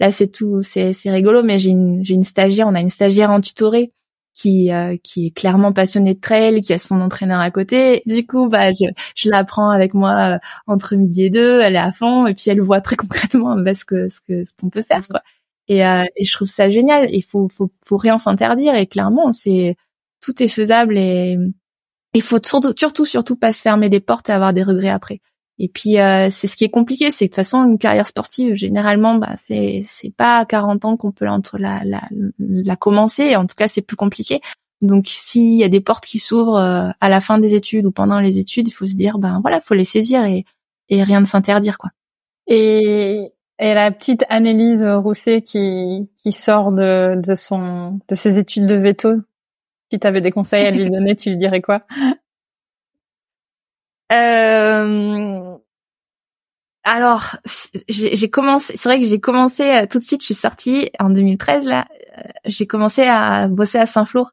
[0.00, 2.90] là c'est tout, c'est c'est rigolo, mais j'ai une j'ai une stagiaire, on a une
[2.90, 3.92] stagiaire en tutoré
[4.34, 8.02] qui euh, qui est clairement passionnée de trail, qui a son entraîneur à côté.
[8.06, 8.84] Du coup, bah je,
[9.14, 12.34] je la prends avec moi euh, entre midi et deux, elle est à fond et
[12.34, 15.22] puis elle voit très concrètement bah, ce que ce que ce qu'on peut faire quoi.
[15.68, 17.08] Et, euh, et je trouve ça génial.
[17.12, 19.76] Il faut faut faut rien s'interdire et clairement c'est
[20.20, 21.36] tout est faisable et
[22.14, 25.20] il faut surtout surtout pas se fermer des portes et avoir des regrets après.
[25.58, 28.06] Et puis euh, c'est ce qui est compliqué, c'est que de toute façon une carrière
[28.06, 31.40] sportive généralement bah c'est c'est pas à 40 ans qu'on peut la,
[31.84, 32.02] la,
[32.38, 34.40] la commencer, en tout cas c'est plus compliqué.
[34.82, 37.92] Donc s'il y a des portes qui s'ouvrent euh, à la fin des études ou
[37.92, 40.44] pendant les études, il faut se dire ben voilà, faut les saisir et
[40.88, 41.90] et rien ne s'interdire quoi.
[42.46, 48.66] Et et la petite Annelise Rousset qui qui sort de de son de ses études
[48.66, 49.14] de veto,
[49.90, 51.82] si tu avais des conseils à lui donner, tu lui dirais quoi?
[54.12, 55.56] Euh...
[56.84, 57.34] Alors,
[57.88, 58.76] j'ai commencé.
[58.76, 60.20] C'est vrai que j'ai commencé euh, tout de suite.
[60.20, 61.88] Je suis sortie en 2013 là.
[62.18, 64.30] Euh, j'ai commencé à bosser à Saint-Flour.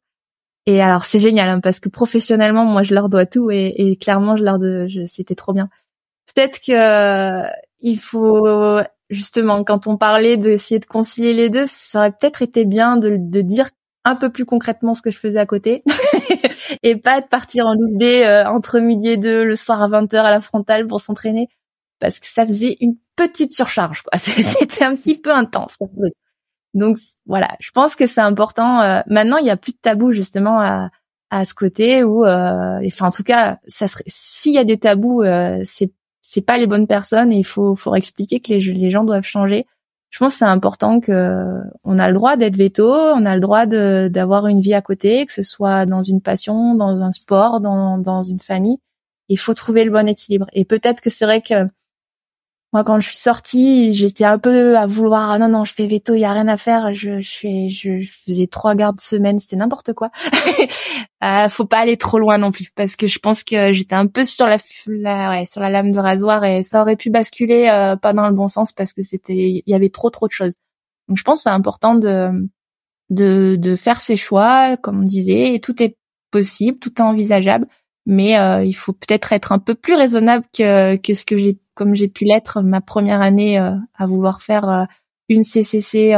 [0.68, 3.96] Et alors c'est génial hein, parce que professionnellement, moi je leur dois tout et, et
[3.96, 5.68] clairement je leur de, c'était trop bien.
[6.28, 6.72] Peut-être que
[7.46, 7.50] euh,
[7.82, 8.80] il faut
[9.14, 13.18] justement quand on parlait d'essayer de concilier les deux, ça aurait peut-être été bien de,
[13.18, 13.70] de dire
[14.06, 15.84] un peu plus concrètement ce que je faisais à côté
[16.84, 20.18] et pas de partir en loose euh, entre midi et deux le soir à 20h
[20.18, 21.48] à la frontale pour s'entraîner
[22.00, 24.12] parce que ça faisait une petite surcharge quoi.
[24.18, 25.78] C'était un petit peu intense
[26.74, 30.12] donc voilà je pense que c'est important euh, maintenant il y a plus de tabou
[30.12, 30.90] justement à,
[31.30, 34.78] à ce côté où euh, enfin en tout cas ça serait s'il y a des
[34.78, 35.92] tabous euh, c'est
[36.24, 39.68] c'est pas les bonnes personnes et il faut faut expliquer que les, gens doivent changer
[40.10, 43.42] je pense que c'est important que on a le droit d'être veto, on a le
[43.42, 47.62] droit d'avoir une vie à côté, que ce soit dans une passion, dans un sport,
[47.62, 48.78] dans, dans une famille.
[49.28, 50.46] Il faut trouver le bon équilibre.
[50.54, 51.68] Et peut-être que c'est vrai que
[52.74, 55.86] moi, quand je suis sortie, j'étais un peu à vouloir, ah non, non, je fais
[55.86, 56.92] veto, il y a rien à faire.
[56.92, 60.10] Je, je fais, je, faisais trois gardes semaine, c'était n'importe quoi.
[61.24, 64.08] euh, faut pas aller trop loin non plus, parce que je pense que j'étais un
[64.08, 64.58] peu sur la,
[65.30, 68.34] ouais, sur la lame de rasoir et ça aurait pu basculer euh, pas dans le
[68.34, 70.56] bon sens parce que c'était, il y avait trop, trop de choses.
[71.08, 72.32] Donc, je pense que c'est important de,
[73.12, 75.96] de, de faire ses choix, comme on disait, et tout est
[76.32, 77.68] possible, tout est envisageable
[78.06, 81.58] mais euh, il faut peut-être être un peu plus raisonnable que, que ce que j'ai
[81.74, 84.84] comme j'ai pu l'être ma première année euh, à vouloir faire euh,
[85.30, 86.16] une CCC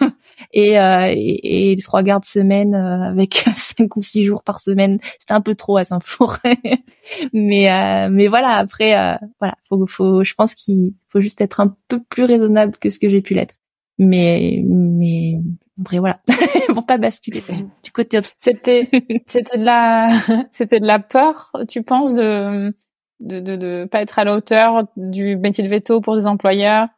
[0.52, 4.98] et, et, et, trois gardes semaine avec cinq ou six jours par semaine.
[5.18, 6.36] C'était un peu trop à Saint-Flour
[7.32, 12.00] mais mais voilà après voilà faut faut je pense qu'il faut juste être un peu
[12.02, 13.54] plus raisonnable que ce que j'ai pu l'être.
[13.98, 15.40] Mais mais
[15.80, 16.20] après voilà.
[16.74, 17.40] Pour pas basculer
[17.82, 18.88] du côté c'était
[19.26, 20.08] c'était de la
[20.52, 22.74] c'était de la peur tu penses de
[23.20, 26.88] de, de de pas être à la hauteur du métier de veto pour des employeurs?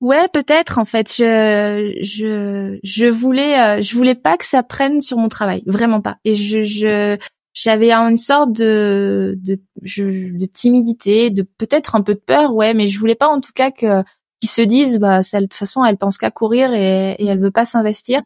[0.00, 1.14] Ouais peut-être en fait.
[1.16, 5.62] Je je je voulais euh, je voulais pas que ça prenne sur mon travail.
[5.66, 6.18] Vraiment pas.
[6.24, 7.16] Et je je
[7.54, 12.88] j'avais une sorte de de, de timidité de peut-être un peu de peur ouais mais
[12.88, 14.02] je voulais pas en tout cas que
[14.44, 17.40] qui se disent bah ça, de toute façon elle pense qu'à courir et, et elle
[17.40, 18.20] veut pas s'investir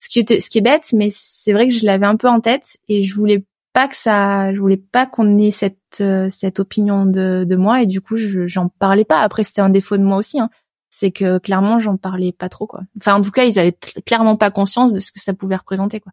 [0.00, 2.28] Ce qui était, ce qui est bête, mais c'est vrai que je l'avais un peu
[2.28, 6.28] en tête et je voulais pas que ça, je voulais pas qu'on ait cette euh,
[6.28, 9.20] cette opinion de, de moi et du coup j'en parlais pas.
[9.22, 10.50] Après c'était un défaut de moi aussi, hein.
[10.90, 12.82] c'est que clairement j'en parlais pas trop quoi.
[12.98, 16.00] Enfin en tout cas ils avaient clairement pas conscience de ce que ça pouvait représenter
[16.00, 16.12] quoi.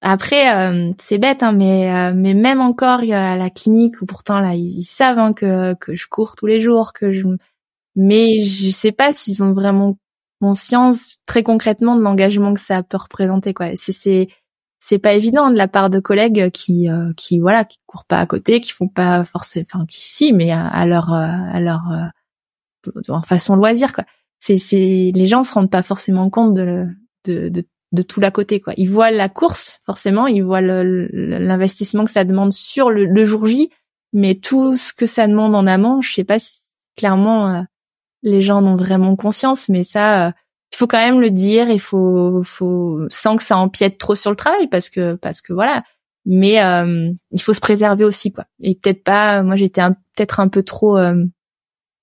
[0.00, 4.40] Après euh, c'est bête hein, mais euh, mais même encore a la clinique où pourtant
[4.40, 7.28] là ils, savent hein, que que je cours tous les jours que je
[7.98, 9.98] mais je sais pas s'ils ont vraiment
[10.40, 13.70] conscience très concrètement de l'engagement que ça peut représenter quoi.
[13.74, 14.28] C'est c'est
[14.78, 18.20] c'est pas évident de la part de collègues qui euh, qui voilà qui courent pas
[18.20, 21.90] à côté qui font pas forcément enfin qui si mais à, leur euh, à leur
[21.90, 24.04] euh, en façon loisir quoi
[24.38, 26.86] c'est c'est les gens se rendent pas forcément compte de
[27.26, 32.12] de de, tout l'à côté quoi ils voient la course forcément ils voient l'investissement que
[32.12, 33.70] ça demande sur le, le, jour J
[34.12, 36.60] mais tout ce que ça demande en amont je sais pas si
[36.96, 37.66] clairement
[38.22, 40.32] les gens en ont vraiment conscience mais ça
[40.72, 44.30] il faut quand même le dire, il faut, faut sans que ça empiète trop sur
[44.30, 45.82] le travail parce que parce que voilà.
[46.26, 48.44] Mais euh, il faut se préserver aussi quoi.
[48.60, 49.42] Et peut-être pas.
[49.42, 49.82] Moi j'étais
[50.14, 51.24] peut-être un peu trop, euh,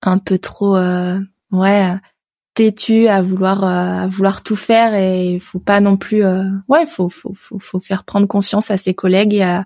[0.01, 1.19] un peu trop, euh,
[1.51, 1.91] ouais,
[2.55, 6.23] têtu à vouloir à vouloir tout faire et il faut pas non plus.
[6.67, 9.65] ouais, faut, faut faut faut faire prendre conscience à ses collègues et à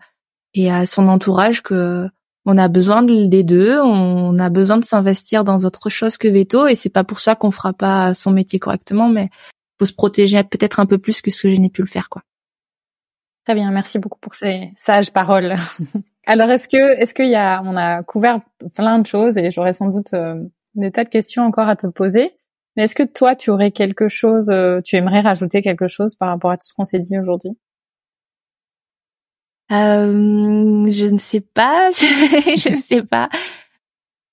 [0.55, 2.07] et à son entourage que
[2.49, 6.65] on a besoin des deux, on a besoin de s'investir dans autre chose que veto
[6.67, 9.29] et c'est pas pour ça qu'on fera pas son métier correctement, mais
[9.77, 12.09] faut se protéger peut-être un peu plus que ce que je n'ai pu le faire,
[12.09, 12.23] quoi.
[13.45, 15.55] Très bien, merci beaucoup pour ces sages paroles.
[16.25, 18.41] Alors est-ce que est-ce qu'il y a on a couvert
[18.75, 20.35] plein de choses et j'aurais sans doute euh,
[20.75, 22.31] des tas de questions encore à te poser.
[22.75, 26.29] Mais est-ce que toi tu aurais quelque chose, euh, tu aimerais rajouter quelque chose par
[26.29, 27.51] rapport à tout ce qu'on s'est dit aujourd'hui?
[29.71, 33.29] Euh, je ne sais pas, je ne sais pas.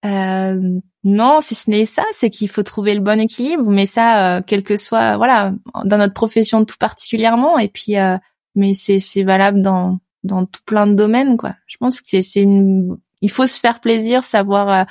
[0.05, 4.39] Euh, non, si ce n'est ça, c'est qu'il faut trouver le bon équilibre, mais ça,
[4.39, 5.53] euh, quel que soit, voilà,
[5.85, 8.17] dans notre profession tout particulièrement, et puis, euh,
[8.55, 11.55] mais c'est c'est valable dans dans tout plein de domaines, quoi.
[11.67, 14.85] Je pense que c'est une, il faut se faire plaisir, savoir euh,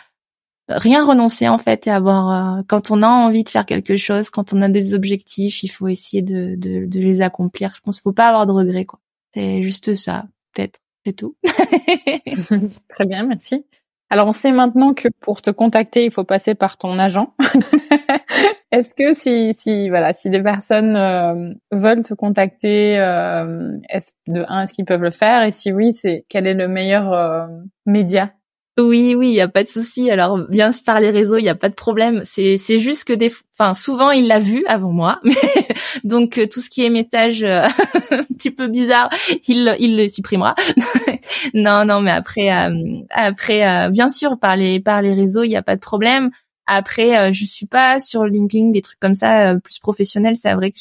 [0.69, 4.53] rien renoncer en fait, et avoir quand on a envie de faire quelque chose, quand
[4.53, 7.73] on a des objectifs, il faut essayer de de, de les accomplir.
[7.75, 8.99] Je pense qu'il faut pas avoir de regrets, quoi.
[9.33, 10.25] C'est juste ça
[10.55, 11.35] peut-être, c'est tout.
[12.89, 13.65] Très bien, merci.
[14.09, 17.33] Alors on sait maintenant que pour te contacter, il faut passer par ton agent.
[18.71, 24.45] est-ce que si, si voilà, si des personnes euh, veulent te contacter, euh, est-ce de
[24.47, 25.41] un, est-ce qu'ils peuvent le faire?
[25.43, 27.47] Et si oui, c'est quel est le meilleur euh,
[27.87, 28.31] média?
[28.77, 30.11] Oui, oui, il y a pas de souci.
[30.11, 32.21] Alors bien par les réseaux, il y a pas de problème.
[32.25, 35.21] C'est c'est juste que des, enfin souvent il l'a vu avant moi,
[36.03, 37.67] donc euh, tout ce qui est message euh,
[38.11, 39.09] un petit peu bizarre,
[39.47, 40.55] il il le supprimera.
[41.53, 45.57] non, non, mais après euh, après bien sûr par les par les réseaux, il y
[45.57, 46.29] a pas de problème.
[46.67, 50.35] Après, je suis pas sur LinkedIn, des trucs comme ça plus professionnels.
[50.35, 50.79] C'est vrai que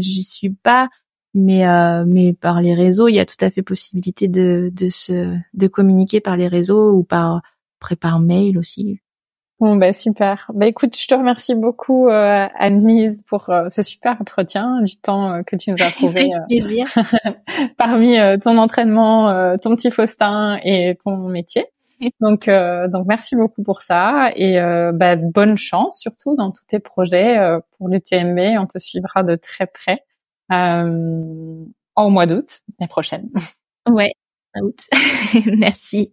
[0.00, 0.88] j'y suis pas
[1.36, 4.88] mais euh, mais par les réseaux, il y a tout à fait possibilité de de
[4.88, 7.42] se de communiquer par les réseaux ou par
[7.78, 9.00] après par mail aussi.
[9.58, 10.50] Bon bah super.
[10.52, 15.32] Bah écoute, je te remercie beaucoup euh, Anne-Lise pour euh, ce super entretien, du temps
[15.32, 16.30] euh, que tu nous as trouvé
[17.78, 21.64] parmi ton entraînement, ton petit Faustin et ton métier.
[22.20, 24.60] Donc donc merci beaucoup pour ça et
[24.92, 27.38] bah, bonne chance surtout dans tous tes projets
[27.78, 28.38] pour l'UTMB.
[28.60, 30.04] On te suivra de très près
[30.52, 31.64] euh,
[31.96, 33.28] au mois d'août, l'année prochaine.
[33.88, 34.12] Ouais,
[34.60, 34.80] août.
[35.56, 36.12] Merci.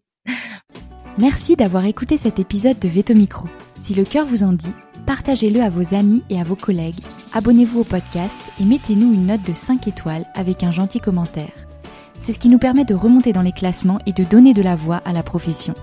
[1.18, 3.48] Merci d'avoir écouté cet épisode de Veto Micro.
[3.76, 4.74] Si le cœur vous en dit,
[5.06, 7.00] partagez-le à vos amis et à vos collègues,
[7.34, 11.52] abonnez-vous au podcast et mettez-nous une note de 5 étoiles avec un gentil commentaire.
[12.20, 14.76] C'est ce qui nous permet de remonter dans les classements et de donner de la
[14.76, 15.74] voix à la profession.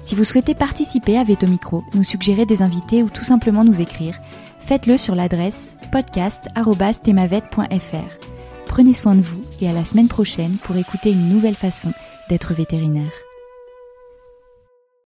[0.00, 3.80] Si vous souhaitez participer à Veto Micro, nous suggérer des invités ou tout simplement nous
[3.80, 4.18] écrire,
[4.60, 8.26] faites-le sur l'adresse podcast.temavette.fr.
[8.66, 11.92] Prenez soin de vous et à la semaine prochaine pour écouter une nouvelle façon
[12.28, 13.10] d'être vétérinaire.